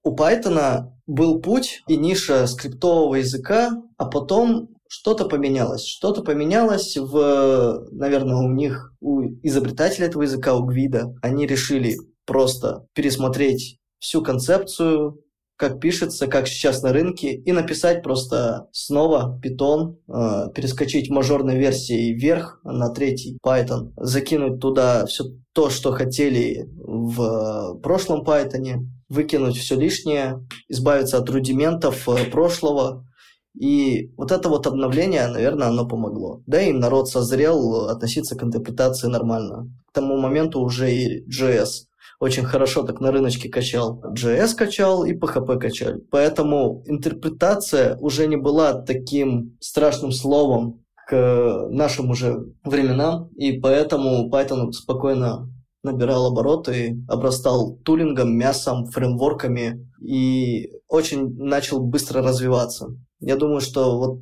[0.03, 5.85] У Python был путь и ниша скриптового языка, а потом что-то поменялось.
[5.85, 11.15] Что-то поменялось в, наверное, у них, у изобретателя этого языка, у Гвида.
[11.21, 15.23] Они решили просто пересмотреть всю концепцию,
[15.61, 22.13] как пишется, как сейчас на рынке, и написать просто снова Python, э, перескочить мажорной версии
[22.13, 29.75] вверх на третий Python, закинуть туда все то, что хотели в прошлом Python, выкинуть все
[29.75, 33.05] лишнее, избавиться от рудиментов э, прошлого,
[33.53, 36.41] и вот это вот обновление, наверное, оно помогло.
[36.47, 39.69] Да и народ созрел относиться к интерпретации нормально.
[39.91, 41.90] К тому моменту уже и JS
[42.21, 43.99] очень хорошо так на рыночке качал.
[44.15, 46.01] JS качал и PHP качали.
[46.11, 54.71] Поэтому интерпретация уже не была таким страшным словом к нашим уже временам, и поэтому Python
[54.71, 55.49] спокойно
[55.83, 62.89] набирал обороты, обрастал тулингом, мясом, фреймворками и очень начал быстро развиваться.
[63.19, 64.19] Я думаю, что вот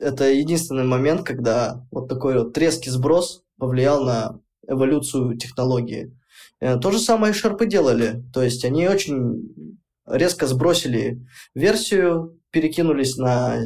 [0.00, 6.17] это единственный момент, когда вот такой вот резкий сброс повлиял на эволюцию технологии.
[6.60, 8.24] Э, то же самое и шарпы делали.
[8.32, 13.64] То есть они очень резко сбросили версию, перекинулись на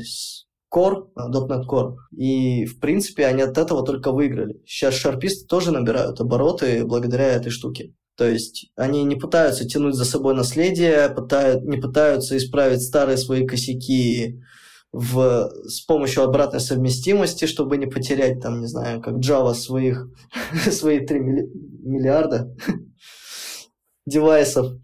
[0.72, 1.96] Core, .NET Core.
[2.16, 4.62] И, в принципе, они от этого только выиграли.
[4.66, 7.94] Сейчас шарписты тоже набирают обороты благодаря этой штуке.
[8.16, 13.46] То есть они не пытаются тянуть за собой наследие, пытают, не пытаются исправить старые свои
[13.46, 14.40] косяки
[14.92, 20.08] в, с помощью обратной совместимости, чтобы не потерять, там, не знаю, как Java своих,
[20.70, 22.54] свои 3 миллиарда
[24.06, 24.76] девайсов.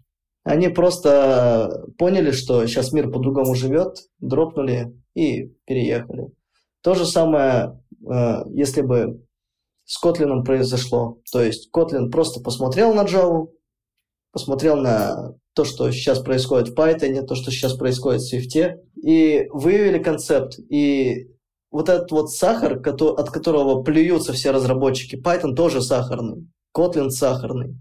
[0.43, 6.31] Они просто поняли, что сейчас мир по-другому живет, дропнули и переехали.
[6.81, 9.21] То же самое, э, если бы
[9.85, 11.19] с Kotlin произошло.
[11.31, 13.47] То есть Kotlin просто посмотрел на Java,
[14.31, 19.47] посмотрел на то, что сейчас происходит в Python, то, что сейчас происходит в Swift, и
[19.51, 20.59] выявили концепт.
[20.69, 21.27] И
[21.71, 27.75] вот этот вот сахар, от которого плюются все разработчики, Python тоже сахарный, Kotlin сахарный.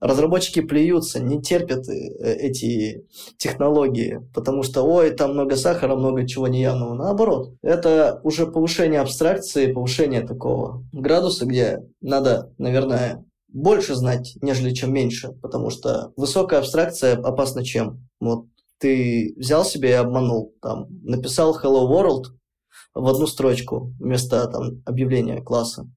[0.00, 3.06] Разработчики плюются, не терпят э, эти
[3.36, 6.94] технологии, потому что, ой, там много сахара, много чего неявного.
[6.94, 13.24] Наоборот, это уже повышение абстракции, повышение такого градуса, где надо, наверное,
[13.56, 18.06] больше знать, нежели чем меньше, потому что высокая абстракция опасна чем?
[18.20, 18.46] Вот
[18.78, 22.24] ты взял себе и обманул, там, написал Hello World
[22.94, 25.88] в одну строчку вместо там объявления класса,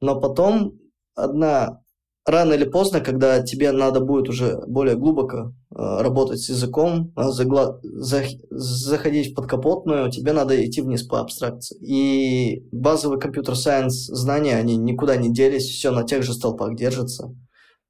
[0.00, 0.78] но потом
[1.16, 1.80] одна
[2.26, 7.30] рано или поздно, когда тебе надо будет уже более глубоко э, работать с языком, э,
[7.30, 7.78] загла...
[7.82, 8.24] за...
[8.50, 11.78] заходить в подкапотную, тебе надо идти вниз по абстракции.
[11.80, 17.34] И базовый компьютер-сайенс знания, они никуда не делись, все на тех же столпах держится.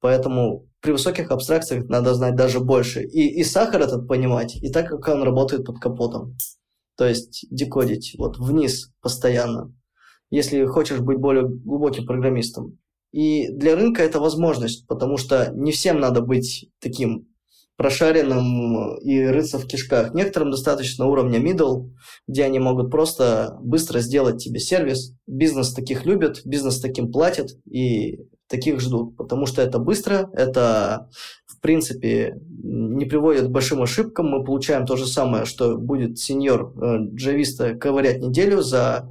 [0.00, 3.02] Поэтому при высоких абстракциях надо знать даже больше.
[3.02, 6.36] И, и сахар этот понимать, и так, как он работает под капотом.
[6.96, 9.74] То есть декодить вот вниз постоянно,
[10.30, 12.78] если хочешь быть более глубоким программистом.
[13.16, 17.26] И для рынка это возможность, потому что не всем надо быть таким
[17.78, 20.12] прошаренным и рыться в кишках.
[20.12, 21.92] Некоторым достаточно уровня middle,
[22.28, 25.14] где они могут просто быстро сделать тебе сервис.
[25.26, 31.08] Бизнес таких любит, бизнес таким платит и таких ждут, потому что это быстро, это
[31.46, 34.26] в принципе не приводит к большим ошибкам.
[34.26, 39.10] Мы получаем то же самое, что будет сеньор э, джависта ковырять неделю за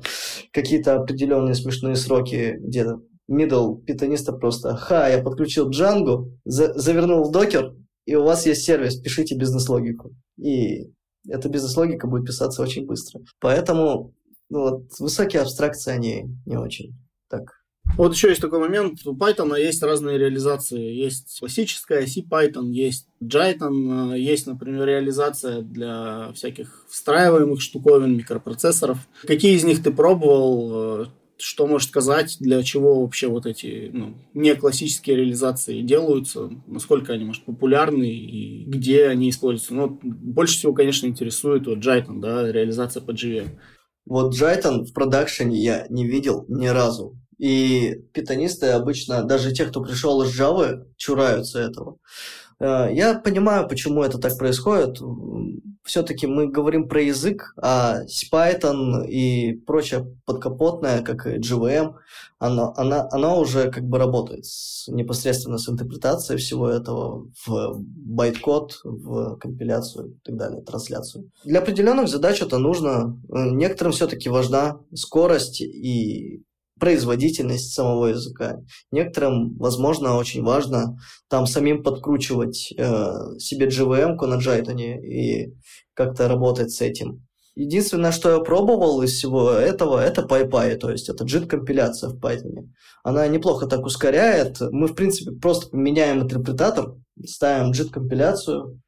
[0.52, 7.32] какие-то определенные смешные сроки, где-то middle питониста просто, ха, я подключил Django, за, завернул в
[7.32, 10.12] докер, и у вас есть сервис, пишите бизнес-логику.
[10.38, 10.92] И
[11.28, 13.22] эта бизнес-логика будет писаться очень быстро.
[13.40, 14.14] Поэтому
[14.50, 16.96] ну, вот, высокие абстракции, они не очень
[17.30, 17.66] так
[17.98, 19.06] вот еще есть такой момент.
[19.06, 20.82] У Python есть разные реализации.
[20.82, 28.98] Есть классическая C-Python, есть Jython, есть, например, реализация для всяких встраиваемых штуковин, микропроцессоров.
[29.26, 31.08] Какие из них ты пробовал?
[31.38, 37.26] Что можешь сказать, для чего вообще вот эти ну, не классические реализации делаются, насколько они,
[37.26, 39.74] может, популярны и где они используются.
[39.74, 43.58] Ну, больше всего, конечно, интересует вот Jython, да, реализация по JVM.
[44.06, 47.18] Вот Jython в продакшене я не видел ни разу.
[47.38, 51.98] И питонисты обычно, даже те, кто пришел из Java, чураются этого.
[52.60, 55.00] Э, я понимаю, почему это так происходит.
[55.84, 58.02] Все-таки мы говорим про язык, а
[58.32, 61.94] Python и прочее подкапотное, как и GVM,
[62.40, 68.82] она, она, она уже как бы работает с, непосредственно с интерпретацией всего этого в байткод,
[68.84, 71.30] в компиляцию и так далее, трансляцию.
[71.44, 73.20] Для определенных задач это нужно.
[73.30, 76.44] Э, некоторым все-таки важна скорость и
[76.80, 78.60] производительность самого языка.
[78.92, 81.00] Некоторым, возможно, очень важно
[81.30, 85.54] там самим подкручивать э, себе GVM-ку на Jython и
[85.94, 87.26] как-то работать с этим.
[87.56, 92.70] Единственное, что я пробовал из всего этого, это PyPy, то есть это JIT-компиляция в Python.
[93.02, 94.60] Она неплохо так ускоряет.
[94.60, 96.96] Мы, в принципе, просто меняем интерпретатор,
[97.26, 98.82] ставим JIT-компиляцию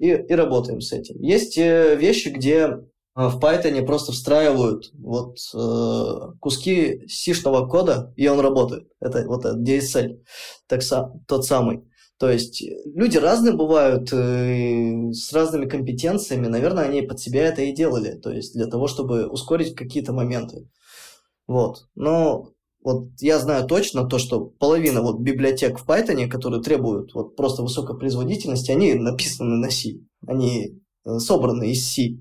[0.00, 1.20] и, и работаем с этим.
[1.20, 2.80] Есть э, вещи, где
[3.14, 8.88] в Python просто встраивают вот э, куски сишного кода, и он работает.
[9.00, 10.20] Это вот этот DSL,
[10.66, 10.82] так,
[11.26, 11.84] тот самый.
[12.18, 16.46] То есть люди разные бывают, э, с разными компетенциями.
[16.46, 18.12] Наверное, они под себя это и делали.
[18.18, 20.68] То есть для того, чтобы ускорить какие-то моменты.
[21.46, 21.86] Вот.
[21.94, 22.50] Но
[22.82, 27.62] вот я знаю точно то, что половина вот библиотек в Python, которые требуют вот просто
[27.62, 30.00] высокой производительности, они написаны на C.
[30.26, 32.18] Они э, собраны из C.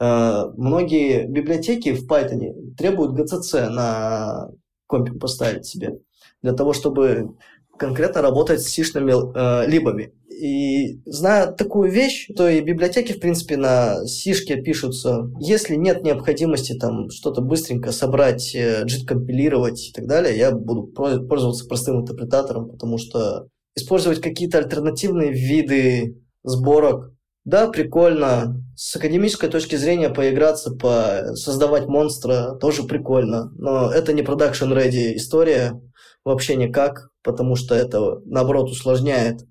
[0.00, 4.50] Э, многие библиотеки в Python требуют GCC на
[4.86, 5.98] компе поставить себе,
[6.42, 7.36] для того, чтобы
[7.78, 10.12] конкретно работать с сишными э, либами.
[10.28, 15.30] И зная такую вещь, то и библиотеки, в принципе, на сишке пишутся.
[15.40, 21.66] Если нет необходимости там что-то быстренько собрать, э, JIT-компилировать и так далее, я буду пользоваться
[21.66, 27.12] простым интерпретатором, потому что использовать какие-то альтернативные виды сборок
[27.44, 28.60] да, прикольно.
[28.76, 33.52] С академической точки зрения поиграться, по создавать монстра тоже прикольно.
[33.56, 35.80] Но это не продакшн ready история
[36.24, 39.44] вообще никак, потому что это, наоборот, усложняет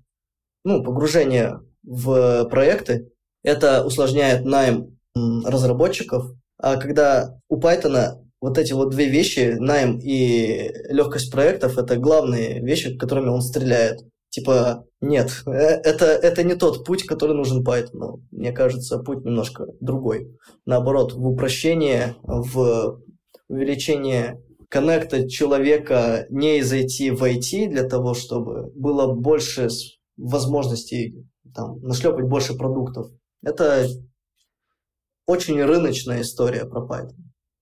[0.64, 3.10] ну, погружение в проекты.
[3.42, 6.32] Это усложняет найм разработчиков.
[6.58, 12.60] А когда у Python вот эти вот две вещи, найм и легкость проектов, это главные
[12.60, 14.00] вещи, которыми он стреляет.
[14.34, 18.20] Типа, нет, э, это, это не тот путь, который нужен Python.
[18.32, 20.36] Мне кажется, путь немножко другой.
[20.66, 23.00] Наоборот, в упрощение, в
[23.46, 29.68] увеличение коннекта человека не из IT в IT для того, чтобы было больше
[30.16, 31.24] возможностей
[31.54, 33.12] там, нашлепать больше продуктов.
[33.44, 33.86] Это
[35.28, 37.14] очень рыночная история про Python.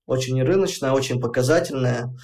[0.07, 2.17] Очень рыночная, очень показательная.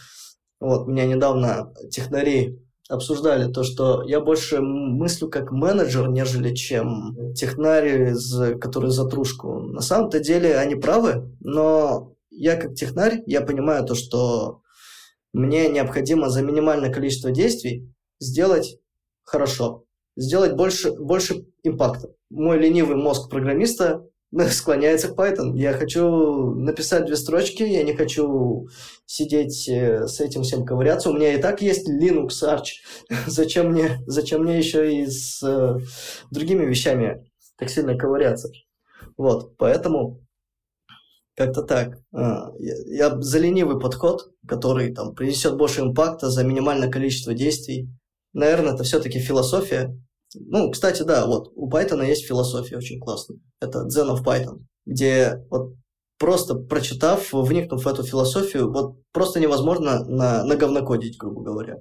[0.60, 2.60] Вот, меня недавно технари
[2.90, 8.16] обсуждали то, что я больше мыслю как менеджер, нежели чем технарь,
[8.60, 9.60] который за трушку.
[9.60, 14.62] На самом-то деле они правы, но я как технарь, я понимаю то, что
[15.32, 18.80] мне необходимо за минимальное количество действий сделать
[19.24, 19.86] хорошо,
[20.18, 22.16] сделать больше, больше импакта.
[22.32, 24.04] Мой ленивый мозг программиста
[24.52, 25.56] склоняется к Python.
[25.56, 28.68] Я хочу написать две строчки, я не хочу
[29.06, 31.10] сидеть э, с этим всем ковыряться.
[31.10, 32.82] У меня и так есть Linux Arch.
[33.28, 35.78] зачем, мне, зачем мне еще и с э,
[36.32, 38.50] другими вещами так сильно ковыряться?
[39.18, 40.22] Вот, поэтому
[41.36, 41.98] как-то так.
[42.14, 47.90] А, я, я за ленивый подход, который там принесет больше импакта за минимальное количество действий.
[48.34, 49.98] Наверное, это все-таки философия,
[50.36, 53.40] ну, кстати, да, вот у Python есть философия очень классная.
[53.60, 55.74] Это Zen of Python, где вот
[56.18, 61.78] просто прочитав, вникнув в эту философию, вот просто невозможно на, наговнокодить, грубо говоря.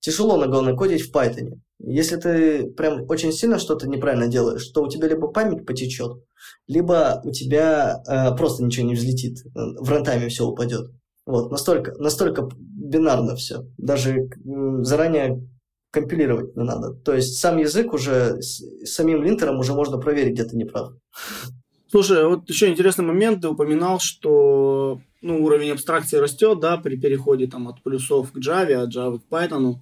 [0.00, 1.60] Тяжело наговнокодить в Python.
[1.78, 6.22] Если ты прям очень сильно что-то неправильно делаешь, то у тебя либо память потечет,
[6.66, 10.90] либо у тебя э, просто ничего не взлетит, в рантайме все упадет.
[11.26, 13.66] Вот, настолько, настолько бинарно все.
[13.78, 14.28] Даже
[14.82, 15.48] заранее
[15.94, 16.92] компилировать не надо.
[16.92, 20.68] То есть сам язык уже, с самим линтером уже можно проверить, где ты не.
[21.88, 27.46] Слушай, вот еще интересный момент, ты упоминал, что ну, уровень абстракции растет, да, при переходе
[27.46, 29.76] там, от плюсов к Java, от Java к Python,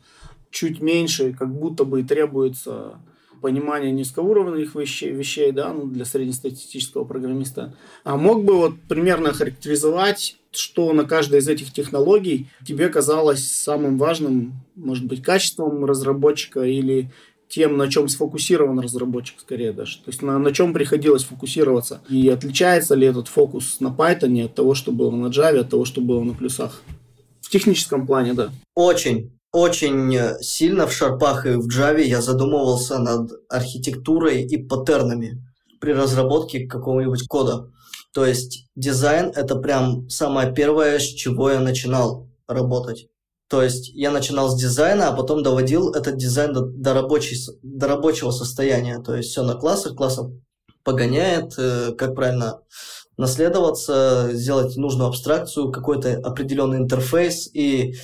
[0.50, 3.00] чуть меньше, как будто бы требуется
[3.40, 7.74] понимание низкоуровневых вещей, вещей да, ну, для среднестатистического программиста.
[8.04, 13.98] А мог бы вот примерно характеризовать что на каждой из этих технологий тебе казалось самым
[13.98, 17.10] важным, может быть, качеством разработчика или
[17.52, 19.98] тем, на чем сфокусирован разработчик, скорее даже.
[19.98, 22.00] То есть на, на чем приходилось фокусироваться.
[22.08, 25.84] И отличается ли этот фокус на Python от того, что было на Java, от того,
[25.84, 26.82] что было на плюсах?
[27.42, 28.50] В техническом плане, да.
[28.74, 29.32] Очень.
[29.52, 35.44] Очень сильно в шарпах и в Java я задумывался над архитектурой и паттернами
[35.78, 37.68] при разработке какого-нибудь кода.
[38.12, 43.08] То есть дизайн– это прям самое первое, с чего я начинал работать.
[43.48, 47.86] То есть я начинал с дизайна, а потом доводил этот дизайн до, до, рабочей, до
[47.88, 48.98] рабочего состояния.
[49.00, 50.42] То есть все на классах, классом
[50.84, 52.60] погоняет, э, как правильно
[53.18, 57.48] наследоваться, сделать нужную абстракцию, какой-то определенный интерфейс.
[57.52, 57.94] И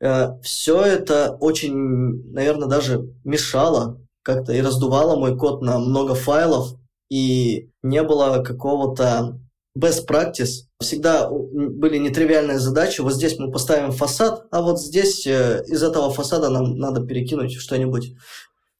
[0.00, 6.78] э, все это очень, наверное, даже мешало как-то и раздувало мой код на много файлов,
[7.10, 9.38] и не было какого-то
[9.76, 10.66] best practice.
[10.80, 13.00] Всегда были нетривиальные задачи.
[13.00, 17.54] Вот здесь мы поставим фасад, а вот здесь э, из этого фасада нам надо перекинуть
[17.54, 18.14] что-нибудь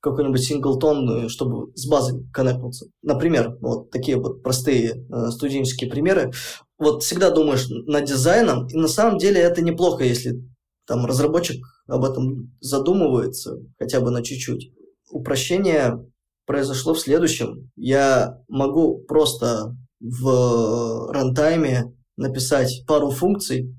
[0.00, 2.86] какой-нибудь синглтон, чтобы с базой коннектнуться.
[3.02, 6.30] Например, вот такие вот простые э, студенческие примеры.
[6.78, 10.42] Вот всегда думаешь над дизайном, и на самом деле это неплохо, если
[10.86, 14.72] там разработчик об этом задумывается хотя бы на чуть-чуть.
[15.10, 16.06] Упрощение
[16.46, 17.70] произошло в следующем.
[17.74, 19.74] Я могу просто
[20.04, 23.74] в рантайме написать пару функций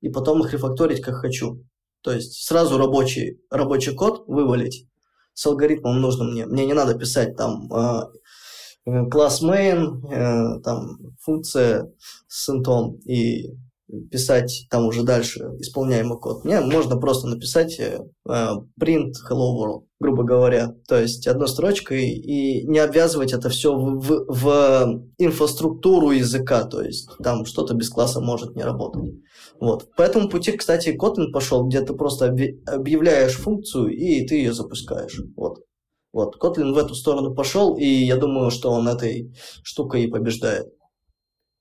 [0.00, 1.64] и потом их рефакторить как хочу.
[2.02, 4.86] То есть сразу рабочий, рабочий код вывалить
[5.34, 6.46] с алгоритмом нужным мне.
[6.46, 11.92] Мне не надо писать там э, класс main, э, там функция
[12.28, 13.56] с интом и
[14.10, 16.44] писать там уже дальше исполняемый код.
[16.44, 20.74] Мне можно просто написать э, print hello world, грубо говоря.
[20.86, 26.64] То есть одной строчкой и не обвязывать это все в, в, в инфраструктуру языка.
[26.64, 29.14] То есть там что-то без класса может не работать.
[29.60, 29.88] Вот.
[29.96, 32.26] По этому пути, кстати, Kotlin пошел, где ты просто
[32.66, 35.20] объявляешь функцию и ты ее запускаешь.
[35.36, 35.60] Вот.
[36.12, 36.36] Вот.
[36.40, 40.66] Kotlin в эту сторону пошел, и я думаю, что он этой штукой и побеждает.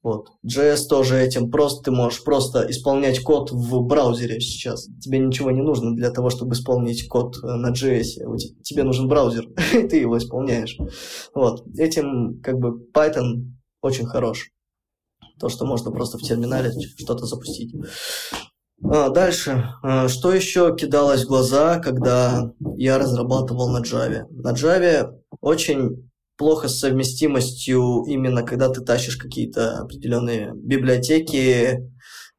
[0.04, 0.30] Вот.
[0.46, 4.88] JS тоже этим просто, ты можешь просто исполнять код в браузере сейчас.
[5.02, 8.38] Тебе ничего не нужно для того, чтобы исполнить код э, на JS.
[8.64, 10.78] Тебе нужен браузер, и ты его исполняешь.
[11.34, 11.66] Вот.
[11.78, 14.52] Этим как бы Python очень хорош.
[15.40, 17.76] То, что можно просто в терминале что-то запустить.
[18.84, 19.70] А, дальше.
[19.84, 24.26] А, что еще кидалось в глаза, когда я разрабатывал на Java?
[24.30, 26.07] На Java очень
[26.38, 31.80] плохо с совместимостью именно когда ты тащишь какие-то определенные библиотеки,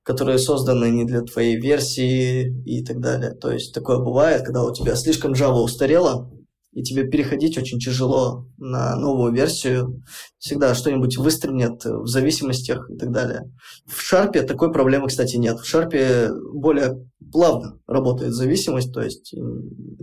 [0.02, 3.32] которые созданы не для твоей версии и так далее.
[3.32, 6.30] То есть такое бывает, когда у тебя слишком Java устарела,
[6.72, 10.02] и тебе переходить очень тяжело на новую версию.
[10.38, 13.52] Всегда что-нибудь выстрелит в зависимостях и так далее.
[13.86, 15.58] В Sharp такой проблемы, кстати, нет.
[15.58, 19.34] В Sharp более плавно работает зависимость, то есть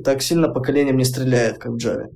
[0.03, 2.07] так сильно поколением не стреляет, как в Java.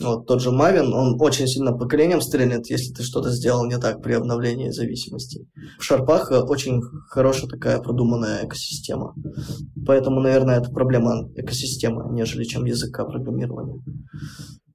[0.00, 4.02] Вот тот же Maven, он очень сильно поколением стрельнет, если ты что-то сделал не так
[4.02, 5.46] при обновлении зависимости.
[5.78, 9.14] В шарпах э, очень хорошая такая продуманная экосистема.
[9.86, 13.82] Поэтому, наверное, это проблема экосистемы, нежели чем языка программирования.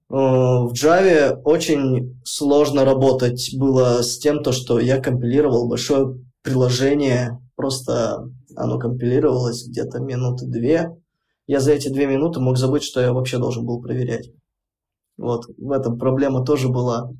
[0.10, 7.40] Э, в Java очень сложно работать было с тем, то, что я компилировал большое приложение,
[7.56, 10.96] просто оно компилировалось где-то минуты две,
[11.48, 14.30] я за эти две минуты мог забыть, что я вообще должен был проверять.
[15.18, 17.12] Вот, в этом проблема тоже была.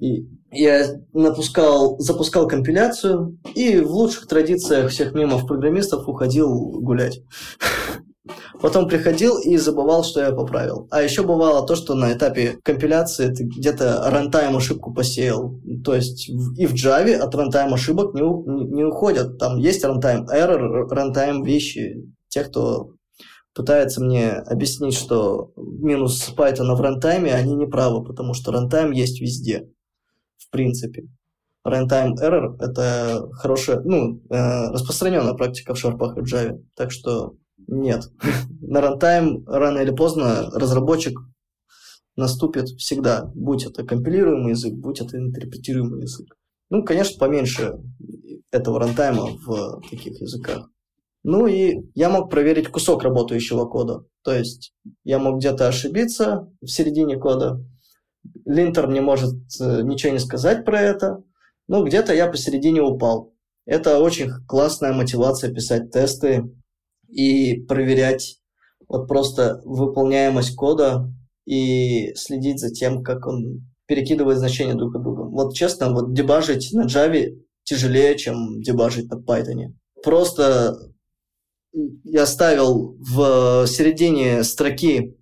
[0.00, 7.20] И я напускал, запускал компиляцию и в лучших традициях всех мемов программистов уходил гулять.
[8.60, 10.86] Потом приходил и забывал, что я поправил.
[10.90, 15.58] А еще бывало то, что на этапе компиляции ты где-то runtime ошибку посеял.
[15.84, 19.38] То есть и в Java от runtime ошибок не, не уходят.
[19.38, 22.04] Там есть runtime error, runtime вещи.
[22.28, 22.90] Те, кто
[23.58, 28.92] пытается мне объяснить, что минус Python в runtime е, они не правы, потому что runtime
[28.92, 29.68] есть везде,
[30.36, 31.08] в принципе.
[31.66, 36.62] Runtime error– это хорошая, ну, э, распространенная практика в шарпах и Java.
[36.76, 37.34] Так что
[37.66, 38.04] нет.
[38.60, 41.18] На рантайм рано или поздно разработчик
[42.14, 46.36] наступит всегда, будь это компилируемый язык, будь это интерпретируемый язык.
[46.70, 47.80] Ну, конечно, поменьше
[48.52, 50.70] этого рантайма в таких языках.
[51.24, 54.04] Ну и я мог проверить кусок работающего кода.
[54.22, 54.72] То есть
[55.04, 57.64] я мог где-то ошибиться в середине кода.
[58.44, 61.22] Линтер мне может э, ничего не сказать про это.
[61.66, 63.34] Но где-то я посередине упал.
[63.66, 66.50] Это очень классная мотивация писать тесты
[67.08, 68.38] и проверять
[68.88, 71.12] вот просто выполняемость кода
[71.46, 75.22] и следить за тем, как он перекидывает значения друг от друга.
[75.22, 79.74] Вот честно, вот дебажить на Java тяжелее, чем дебажить на Python.
[80.02, 80.78] Просто
[81.72, 85.16] я ставил в середине строки,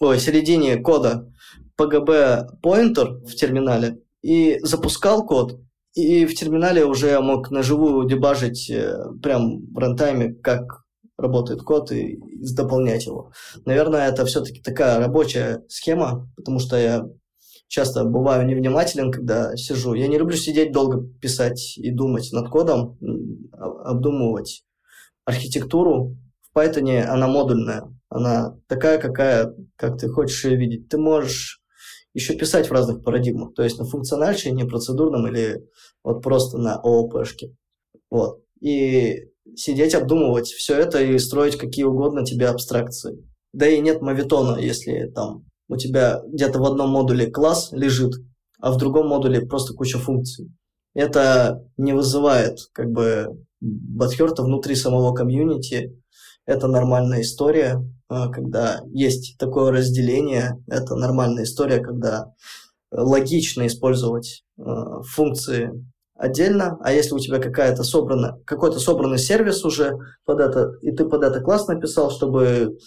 [0.00, 1.32] ой, середине кода
[1.78, 5.60] PGB pointer в терминале и запускал код,
[5.94, 10.84] и в терминале уже я мог наживую дебажить э, прям в рантайме, как
[11.18, 13.32] работает код и, и дополнять его.
[13.66, 17.06] Наверное, это все-таки такая рабочая схема, потому что я
[17.68, 19.94] часто бываю невнимателен, когда сижу.
[19.94, 22.98] Я не люблю сидеть долго писать и думать над кодом,
[23.52, 24.64] обдумывать
[25.24, 26.16] архитектуру.
[26.42, 30.88] В Python она модульная, она такая, какая, как ты хочешь ее видеть.
[30.88, 31.62] Ты можешь
[32.14, 35.62] еще писать в разных парадигмах, то есть на функциональщине, процедурном или
[36.04, 37.56] вот просто на ООПшке.
[38.10, 38.40] Вот.
[38.60, 43.26] И сидеть, обдумывать все это и строить какие угодно тебе абстракции.
[43.52, 48.12] Да и нет мавитона, если там у тебя где-то в одном модуле класс лежит,
[48.60, 50.52] а в другом модуле просто куча функций.
[50.94, 55.96] Это не вызывает как бы Батхерта внутри самого комьюнити.
[56.46, 60.58] Это нормальная история, а, когда есть такое разделение.
[60.66, 62.32] Это нормальная история, когда
[62.90, 65.70] логично использовать а, функции
[66.14, 71.04] отдельно, а если у тебя какая-то собрана, какой-то собранный сервис уже под это, и ты
[71.04, 72.78] под это класс написал, чтобы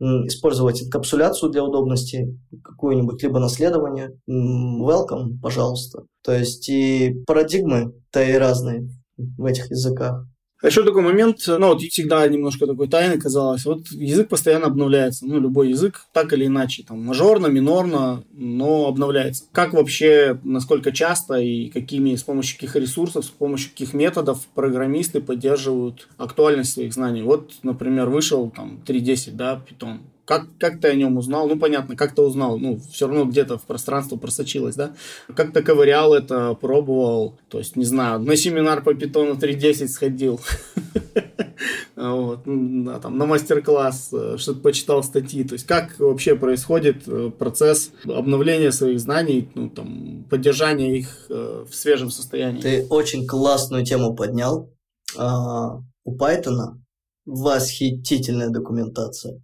[0.00, 6.04] использовать инкапсуляцию для удобности, какую-нибудь либо наследование, welcome, пожалуйста.
[6.22, 10.24] То есть и парадигмы-то и разные в этих языках.
[10.60, 15.24] А еще такой момент, ну вот всегда немножко такой тайны казалось, вот язык постоянно обновляется,
[15.24, 19.44] ну любой язык так или иначе, там мажорно, минорно, но обновляется.
[19.52, 25.20] Как вообще, насколько часто и какими, с помощью каких ресурсов, с помощью каких методов программисты
[25.20, 27.22] поддерживают актуальность своих знаний?
[27.22, 29.98] Вот, например, вышел там 3.10, да, Python,
[30.28, 31.48] как, как ты о нем узнал?
[31.48, 32.58] Ну, понятно, как ты узнал.
[32.58, 34.94] Ну, все равно где-то в пространство просочилось, да?
[35.34, 37.38] Как ты ковырял это, пробовал?
[37.48, 40.40] То есть, не знаю, на семинар по питону 3.10 сходил.
[41.96, 45.42] Вот, да, там, на мастер-класс, э, что-то почитал статьи.
[45.42, 51.64] То есть, как вообще происходит э, процесс обновления своих знаний, ну, там, поддержания их э,
[51.68, 52.60] в свежем состоянии?
[52.60, 54.72] Ты очень классную тему поднял.
[55.16, 56.78] А, у Python
[57.26, 59.42] восхитительная документация.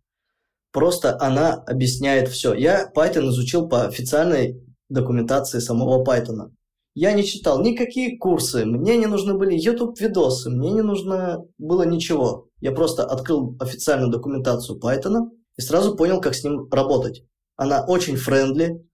[0.74, 2.52] Просто она объясняет все.
[2.52, 6.50] Я Python изучил по официальной документации самого Python.
[6.96, 12.48] Я не читал никакие курсы, мне не нужны были YouTube-видосы, мне не нужно было ничего.
[12.60, 17.22] Я просто открыл официальную документацию Python и сразу понял, как с ним работать.
[17.54, 18.84] Она очень френдли,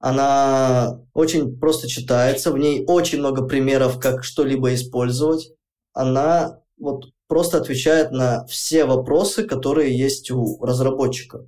[0.00, 5.52] она очень просто читается, в ней очень много примеров, как что-либо использовать.
[5.92, 11.46] Она вот просто отвечает на все вопросы, которые есть у разработчика.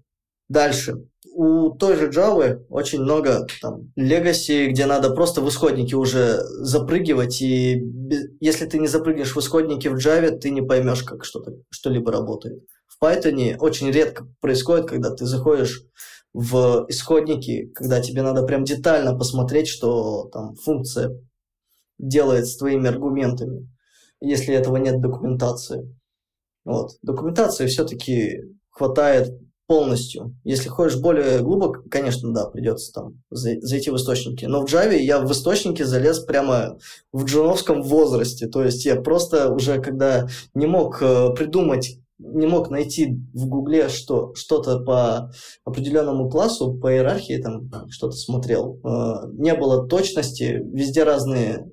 [0.48, 1.06] Дальше.
[1.32, 7.40] У той же Java очень много там legacy, где надо просто в исходники уже запрыгивать,
[7.40, 7.82] и
[8.40, 12.64] если ты не запрыгнешь в исходники в Java, ты не поймешь, как что-то, что-либо работает.
[12.86, 15.84] В Python очень редко происходит, когда ты заходишь
[16.32, 21.16] в исходники, когда тебе надо прям детально посмотреть, что там функция
[21.98, 23.68] делает с твоими аргументами
[24.20, 25.96] если этого нет документации.
[26.64, 26.92] Вот.
[27.02, 29.32] Документации все-таки хватает
[29.66, 30.36] полностью.
[30.42, 34.44] Если хочешь более глубоко, конечно, да, придется там зайти в источники.
[34.44, 36.76] Но в Java я в источники залез прямо
[37.12, 38.48] в джуновском возрасте.
[38.48, 43.88] То есть я просто уже, когда не мог э, придумать не мог найти в Гугле
[43.88, 45.32] что, что-то по
[45.64, 48.78] определенному классу, по иерархии, там что-то смотрел.
[48.84, 51.66] Э, не было точности, везде разные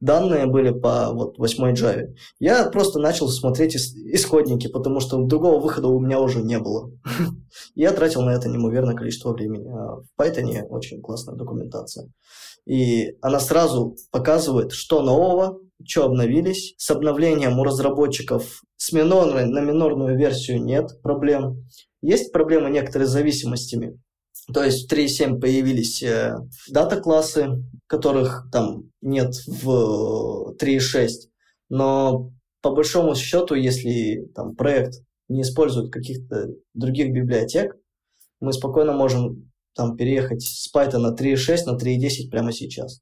[0.00, 2.14] данные были по вот, 8 Java.
[2.38, 6.90] Я просто начал смотреть исходники, потому что другого выхода у меня уже не было.
[7.74, 9.68] Я тратил на это неимоверное количество времени.
[9.68, 12.10] А в Python очень классная документация.
[12.66, 16.74] И она сразу показывает, что нового, что обновились.
[16.76, 21.64] С обновлением у разработчиков с минорной на минорную версию нет проблем.
[22.02, 23.98] Есть проблемы некоторые с зависимостями.
[24.52, 26.36] То есть в 3.7 появились э,
[26.68, 31.08] дата-классы, которых там нет в 3.6.
[31.68, 32.32] Но
[32.62, 37.76] по большому счету, если там проект не использует каких-то других библиотек,
[38.40, 43.00] мы спокойно можем там переехать с Python на 3.6 на 3.10 прямо сейчас.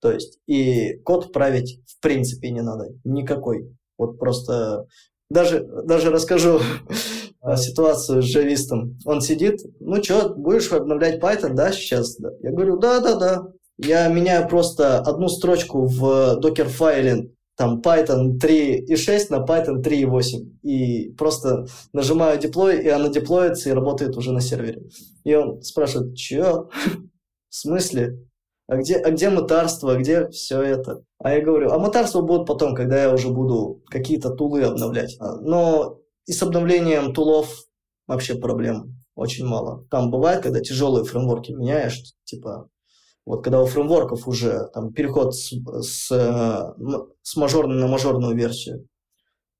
[0.00, 3.74] То есть и код править в принципе не надо, никакой.
[3.96, 4.86] Вот просто
[5.30, 6.60] даже, даже расскажу
[7.56, 8.98] ситуацию с джавистом.
[9.04, 12.16] Он сидит, ну что, будешь обновлять Python, да, сейчас?
[12.16, 12.30] Да.
[12.42, 13.44] Я говорю, да-да-да.
[13.76, 20.58] Я меняю просто одну строчку в докер-файле, там Python 3.6 на Python 3.8.
[20.62, 24.82] И просто нажимаю деплой, и она деплоится и работает уже на сервере.
[25.24, 26.68] И он спрашивает, что?
[27.48, 28.18] В смысле?
[28.66, 31.02] А где, а где мытарство, а где все это?
[31.18, 35.16] А я говорю, а мытарство будет потом, когда я уже буду какие-то тулы обновлять.
[35.20, 37.64] А, но и с обновлением тулов
[38.06, 39.86] вообще проблем очень мало.
[39.90, 42.68] Там бывает, когда тяжелые фреймворки меняешь, типа
[43.26, 46.08] вот когда у фреймворков уже там переход с, с,
[47.22, 48.86] с мажорной на мажорную версию,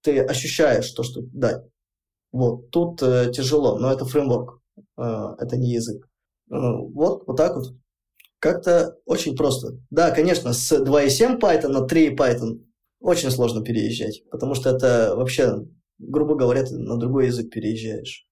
[0.03, 1.65] ты ощущаешь то, что да,
[2.31, 4.61] вот тут э, тяжело, но это фреймворк,
[4.99, 6.05] э, это не язык.
[6.51, 7.75] Э, вот, вот так вот.
[8.39, 9.79] Как-то очень просто.
[9.91, 12.61] Да, конечно, с 2.7 Python на 3 Python
[13.01, 15.55] очень сложно переезжать, потому что это вообще,
[16.07, 18.27] грубо говоря, ты на другой язык переезжаешь.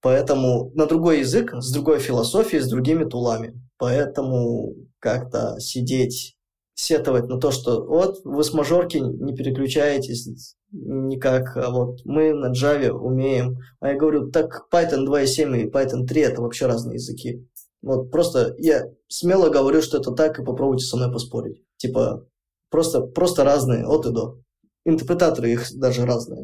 [0.00, 3.60] Поэтому на другой язык, с другой философией, с другими тулами.
[3.78, 6.36] Поэтому как-то сидеть,
[6.74, 12.52] сетовать на то, что вот вы с мажорки не переключаетесь никак, а вот мы на
[12.52, 13.58] Java умеем.
[13.80, 17.46] А я говорю, так Python 2.7 и Python 3 это вообще разные языки.
[17.82, 21.62] Вот просто я смело говорю, что это так, и попробуйте со мной поспорить.
[21.76, 22.26] Типа,
[22.70, 24.38] просто, просто разные от и до.
[24.84, 26.42] Интерпретаторы их даже разные,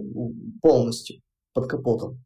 [0.61, 1.21] полностью,
[1.55, 2.25] под капотом.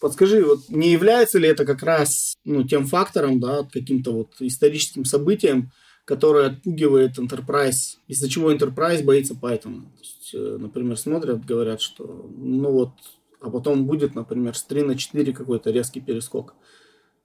[0.00, 5.04] Подскажи, вот не является ли это как раз ну, тем фактором, да, каким-то вот историческим
[5.04, 5.70] событием,
[6.04, 9.82] которое отпугивает Enterprise, из-за чего Enterprise боится Python?
[9.82, 12.90] То есть, э, например, смотрят, говорят, что ну вот,
[13.40, 16.54] а потом будет, например, с 3 на 4 какой-то резкий перескок.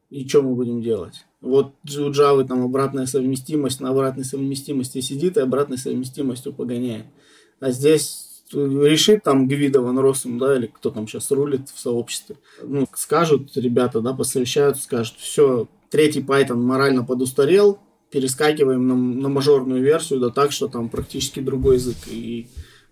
[0.09, 1.25] И что мы будем делать?
[1.41, 7.07] Вот у Java там обратная совместимость на обратной совместимости сидит и обратной совместимостью погоняет.
[7.59, 12.37] А здесь решит там Гвида Ван Россум, да, или кто там сейчас рулит в сообществе,
[12.61, 17.79] ну, скажут ребята, да, посовещаются, скажут, все, третий Python морально подустарел,
[18.11, 21.97] перескакиваем на, на мажорную версию, да так, что там практически другой язык.
[22.07, 22.47] И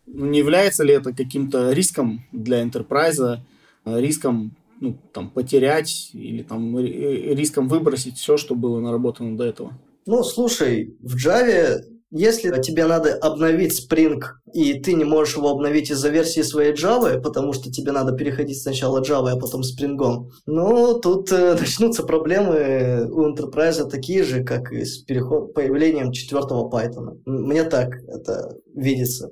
[0.06, 3.40] ну, не является ли это каким-то риском для enterprise,
[3.86, 9.74] риском ну, там, потерять или там, риском выбросить все, что было наработано до этого?
[10.06, 11.82] Ну, слушай, в Java,
[12.12, 14.22] если тебе надо обновить Spring,
[14.54, 18.62] и ты не можешь его обновить из-за версии своей Java, потому что тебе надо переходить
[18.62, 24.72] сначала Java, а потом Spring, ну, тут э, начнутся проблемы у Enterprise такие же, как
[24.72, 27.22] и с переход, появлением четвертого Python.
[27.26, 29.32] Мне так это видится.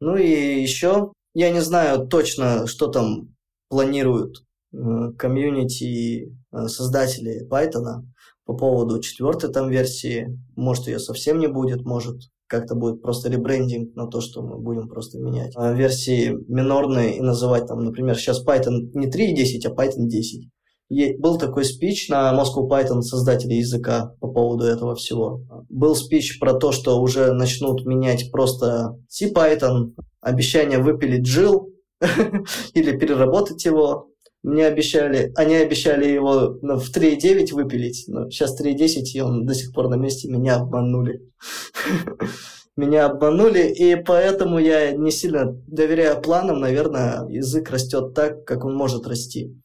[0.00, 3.34] Ну и еще, я не знаю точно, что там
[3.68, 4.46] планируют
[4.76, 8.04] Э, комьюнити э, создателей Python
[8.46, 10.38] по поводу четвертой там версии.
[10.54, 12.16] Может, ее совсем не будет, может,
[12.46, 17.20] как-то будет просто ребрендинг на то, что мы будем просто менять а версии минорные и
[17.20, 20.48] называть там, например, сейчас Python не 3.10, а Python 10.
[20.88, 25.40] И был такой спич на Moscow Python создателей языка по поводу этого всего.
[25.68, 31.66] Был спич про то, что уже начнут менять просто C-Python, обещание выпилить Jill
[32.74, 34.10] или переработать его,
[34.46, 39.54] мне обещали, они обещали его ну, в 3.9 выпилить, но сейчас 3.10, и он до
[39.54, 41.20] сих пор на месте, меня обманули.
[42.76, 48.76] Меня обманули, и поэтому я не сильно доверяю планам, наверное, язык растет так, как он
[48.76, 49.56] может расти.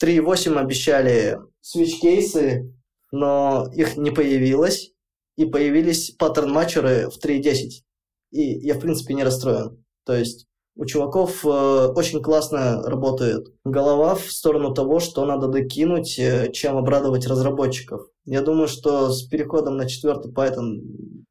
[0.00, 2.72] 3.8 обещали switch-кейсы,
[3.10, 4.92] но их не появилось,
[5.36, 7.82] и появились паттерн-матчеры в 3.10.
[8.30, 9.84] И я, в принципе, не расстроен.
[10.06, 10.46] То есть
[10.80, 11.48] у чуваков э,
[11.94, 18.06] очень классно работает голова в сторону того, что надо докинуть, э, чем обрадовать разработчиков.
[18.24, 20.80] Я думаю, что с переходом на четвертый Python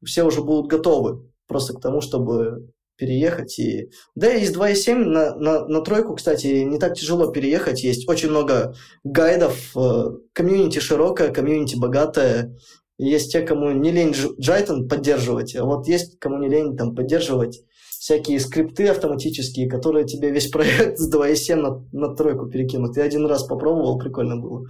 [0.04, 3.58] все уже будут готовы просто к тому, чтобы переехать.
[3.58, 3.90] И...
[4.14, 7.82] Да, из 2.7 на, на, на тройку, кстати, не так тяжело переехать.
[7.82, 12.56] Есть очень много гайдов, э, комьюнити широкое, комьюнити богатое.
[12.98, 17.64] Есть те, кому не лень Джайтон поддерживать, а вот есть кому не лень там поддерживать
[18.00, 22.96] всякие скрипты автоматические, которые тебе весь проект с 2.7 на, на тройку перекинут.
[22.96, 24.66] Я один раз попробовал, прикольно было.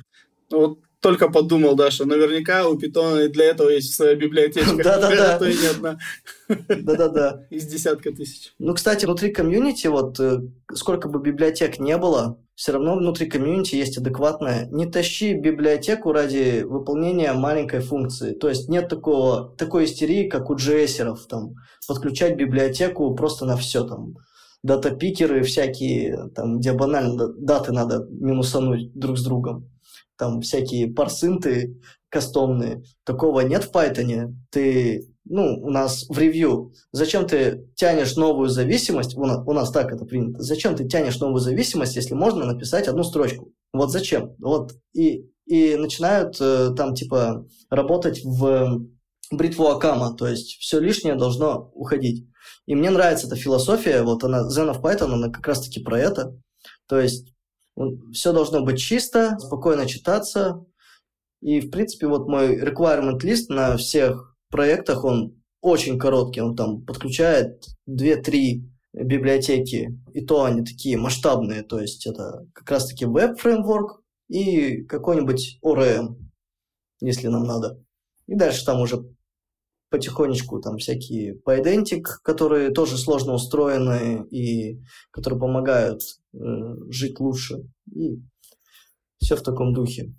[0.51, 4.77] Вот только подумал, да, что наверняка у Питона для этого есть своя библиотечка.
[4.83, 5.39] Да-да-да.
[5.39, 5.99] То и не одна.
[6.49, 7.47] Да-да-да.
[7.51, 8.53] Из десятка тысяч.
[8.59, 10.41] Ну, кстати, внутри комьюнити, вот э,
[10.75, 14.67] сколько бы библиотек не было, все равно внутри комьюнити есть адекватное.
[14.67, 18.35] Не тащи библиотеку ради выполнения маленькой функции.
[18.35, 21.55] То есть нет такого, такой истерии, как у js там,
[21.89, 24.17] подключать библиотеку просто на все там
[24.63, 29.71] дата-пикеры всякие, там, где банально даты надо минусануть друг с другом
[30.19, 31.81] там всякие парсинты
[32.11, 32.83] кастомные.
[33.05, 34.35] Такого нет в Python.
[34.51, 39.71] Ты, ну, у нас в ревью, зачем ты тянешь новую зависимость, у нас, у нас
[39.71, 43.53] так это принято, зачем ты тянешь новую зависимость, если можно написать одну строчку?
[43.73, 44.35] Вот зачем?
[44.41, 48.85] Вот и, и начинают э, там типа работать в
[49.31, 52.27] бритву Акама, то есть все лишнее должно уходить.
[52.67, 56.37] И мне нравится эта философия, вот она, Zen of Python, она как раз-таки про это.
[56.89, 57.33] То есть
[58.13, 60.65] все должно быть чисто, спокойно читаться.
[61.41, 66.41] И, в принципе, вот мой requirement list на всех проектах, он очень короткий.
[66.41, 71.63] Он там подключает 2-3 библиотеки, и то они такие масштабные.
[71.63, 76.17] То есть это как раз-таки веб-фреймворк и какой-нибудь ORM,
[77.01, 77.83] если нам надо.
[78.27, 79.05] И дальше там уже
[79.91, 84.81] потихонечку там всякие PyDentic, которые тоже сложно устроены и
[85.11, 86.39] которые помогают э,
[86.91, 87.65] жить лучше.
[87.93, 88.23] И
[89.19, 90.15] все в таком духе.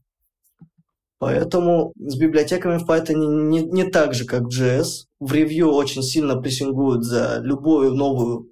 [1.22, 5.05] Поэтому с библиотеками в Python не, не так же, как в JS.
[5.19, 8.49] В ревью очень сильно прессингуют за любую новую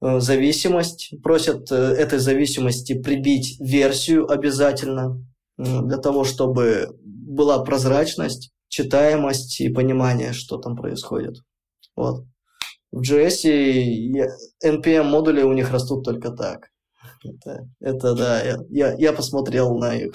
[0.00, 1.12] э, зависимость.
[1.24, 5.26] Просят э, этой зависимости прибить версию обязательно,
[5.58, 11.38] э, для того, чтобы была прозрачность читаемость и понимание, что там происходит.
[11.96, 12.26] Вот.
[12.92, 14.24] В JS
[14.64, 16.68] NPM-модули у них растут только так.
[17.24, 20.12] Это, это да, я, я, я посмотрел на их.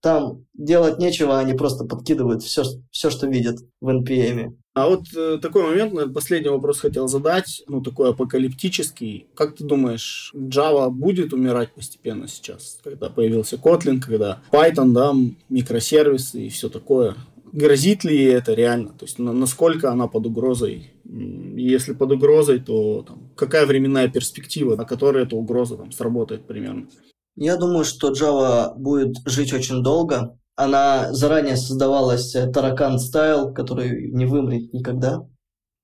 [0.00, 4.56] Там делать нечего, они просто подкидывают все, все что видят в NPM.
[4.72, 9.26] А вот э, такой момент, наверное, последний вопрос хотел задать, ну, такой апокалиптический.
[9.34, 15.12] Как ты думаешь, Java будет умирать постепенно сейчас, когда появился Kotlin, когда Python, да,
[15.48, 17.16] микросервисы и все такое?
[17.52, 18.90] грозит ли это реально?
[18.90, 20.92] То есть насколько она под угрозой?
[21.12, 26.86] Если под угрозой, то там, какая временная перспектива, на которой эта угроза там, сработает примерно?
[27.34, 30.38] Я думаю, что Java будет жить очень долго.
[30.54, 35.26] Она заранее создавалась Tarakan Style, который не вымрет никогда,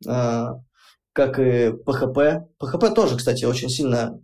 [0.06, 0.60] а,
[1.12, 2.44] как и PHP.
[2.60, 4.20] PHP тоже, кстати, очень сильно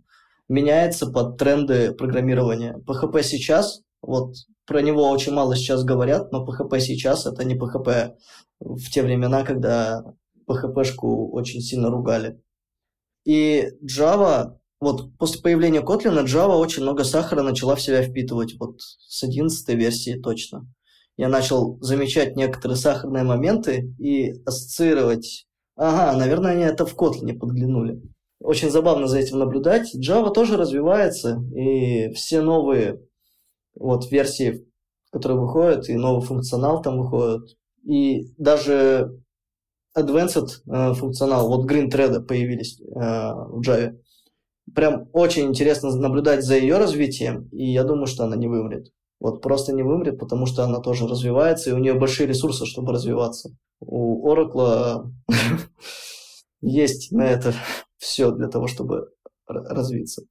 [0.47, 2.77] меняется под тренды программирования.
[2.85, 4.35] PHP сейчас, вот
[4.65, 8.13] про него очень мало сейчас говорят, но PHP сейчас это не PHP
[8.59, 10.03] в те времена, когда
[10.47, 12.41] PHP-шку очень сильно ругали.
[13.25, 18.81] И Java, вот после появления Kotlin, Java очень много сахара начала в себя впитывать, вот
[18.81, 20.67] с 11 версии точно.
[21.15, 28.01] Я начал замечать некоторые сахарные моменты и ассоциировать, ага, наверное, они это в Kotlin подглянули.
[28.39, 29.95] Очень забавно за этим наблюдать.
[29.95, 32.99] Java тоже развивается, и все новые
[33.75, 34.67] вот версии,
[35.11, 37.55] которые выходят, и новый функционал там выходит.
[37.85, 39.22] И даже
[39.97, 43.95] advanced э, функционал, вот Green Thread появились э, в Java.
[44.73, 48.91] Прям очень интересно наблюдать за ее развитием, и я думаю, что она не вымрет.
[49.19, 52.93] Вот просто не вымрет, потому что она тоже развивается, и у нее большие ресурсы, чтобы
[52.93, 53.55] развиваться.
[53.79, 55.11] У Oracle
[56.61, 57.53] есть на это
[57.97, 59.09] все для того, чтобы
[59.47, 60.23] развиться.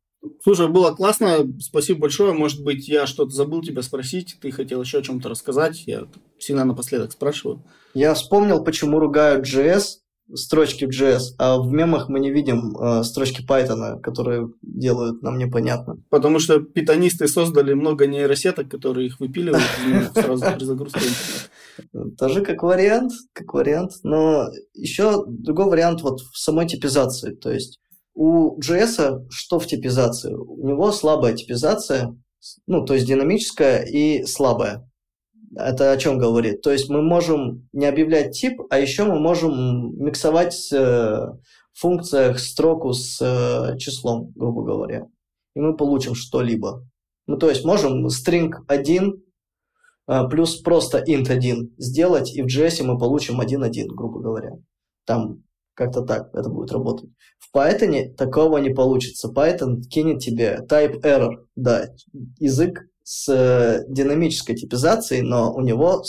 [0.43, 2.33] Слушай, было классно, спасибо большое.
[2.33, 5.85] Может быть, я что-то забыл тебя спросить, ты хотел еще о чем-то рассказать.
[5.87, 6.07] Я
[6.39, 7.63] всегда напоследок спрашиваю.
[7.95, 9.99] Я вспомнил, почему ругают JS,
[10.35, 15.39] строчки в JS, а в мемах мы не видим э, строчки Python, которые делают нам
[15.39, 15.97] непонятно.
[16.11, 19.65] Потому что питонисты создали много нейросеток, которые их выпиливают
[20.15, 22.17] сразу при загрузке интернета.
[22.19, 23.93] Тоже как вариант, как вариант.
[24.03, 27.35] Но еще другой вариант вот в самой типизации.
[27.35, 27.81] То есть
[28.15, 30.35] у JS что в типизации?
[30.35, 32.17] У него слабая типизация,
[32.67, 34.89] ну, то есть динамическая и слабая.
[35.55, 36.63] Это о чем говорит?
[36.63, 41.39] То есть мы можем не объявлять тип, а еще мы можем миксовать э, в
[41.75, 45.07] функциях строку с э, числом, грубо говоря.
[45.55, 46.87] И мы получим что-либо.
[47.27, 49.23] Ну, то есть можем string 1
[50.09, 54.53] э, плюс просто int 1 сделать, и в JS мы получим 1.1, грубо говоря.
[55.05, 55.43] Там
[55.75, 57.11] Как-то так это будет работать.
[57.39, 59.29] В Python такого не получится.
[59.29, 61.89] Python кинет тебе type error, да,
[62.39, 66.03] язык с э, динамической типизацией, но у него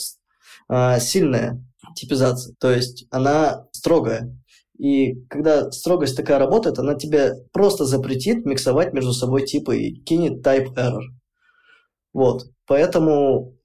[0.69, 1.63] э, сильная
[1.95, 4.37] типизация, то есть она строгая.
[4.77, 10.45] И когда строгость такая работает, она тебе просто запретит миксовать между собой типы и кинет
[10.45, 11.03] type error.
[12.11, 12.45] Вот.
[12.65, 13.55] Поэтому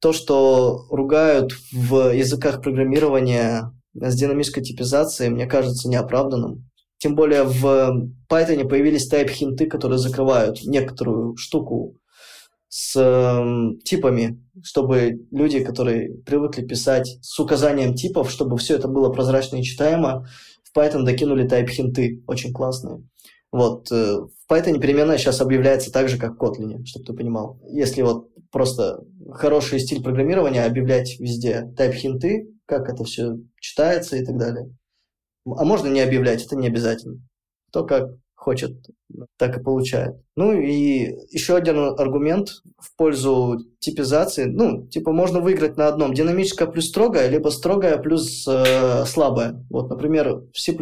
[0.00, 6.68] то, что ругают в языках программирования с динамической типизацией, мне кажется неоправданным.
[6.98, 11.96] Тем более в Python появились type-хинты, которые закрывают некоторую штуку
[12.68, 19.10] с э, типами, чтобы люди, которые привыкли писать с указанием типов, чтобы все это было
[19.10, 20.26] прозрачно и читаемо,
[20.62, 23.02] в Python докинули type-хинты, очень классные.
[23.50, 27.60] Вот, э, в Python переменная сейчас объявляется так же, как в Kotlin, чтобы ты понимал.
[27.68, 34.38] Если вот просто хороший стиль программирования, объявлять везде type-хинты, как это все читается и так
[34.38, 34.74] далее.
[35.44, 37.20] А можно не объявлять, это не обязательно.
[37.68, 38.72] Кто как хочет,
[39.36, 40.16] так и получает.
[40.36, 44.44] Ну и еще один аргумент в пользу типизации.
[44.44, 46.14] Ну, типа можно выиграть на одном.
[46.14, 49.64] Динамическая плюс строгая, либо строгая плюс э, слабая.
[49.70, 50.74] Вот, например, в C++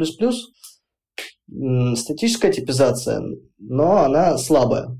[1.97, 3.23] статическая типизация,
[3.59, 4.97] но она слабая.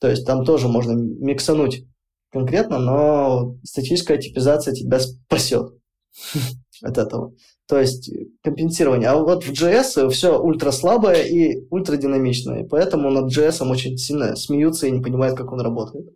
[0.00, 1.84] То есть там тоже можно миксануть
[2.32, 5.74] конкретно, но статическая типизация тебя спасет
[6.82, 7.34] от этого.
[7.66, 8.10] То есть
[8.42, 9.08] компенсирование.
[9.08, 12.66] А вот в JS все ультра слабое и ультрадинамичное.
[12.68, 16.06] Поэтому над JS очень сильно смеются и не понимают, как он работает.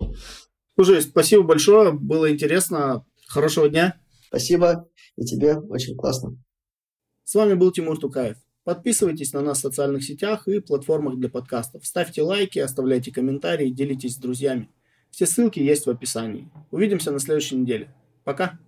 [0.75, 1.93] Слушай, спасибо большое.
[1.93, 3.05] Было интересно.
[3.27, 3.97] Хорошего дня.
[4.29, 4.89] Спасибо.
[5.17, 6.37] И тебе очень классно.
[7.25, 8.37] С вами был Тимур Тукаев.
[8.65, 11.87] Подписывайтесь на нас в социальных сетях и платформах для подкастов.
[11.87, 14.69] Ставьте лайки, оставляйте комментарии, делитесь с друзьями.
[15.11, 16.51] Все ссылки есть в описании.
[16.71, 17.95] Увидимся на следующей неделе.
[18.25, 18.59] Пока!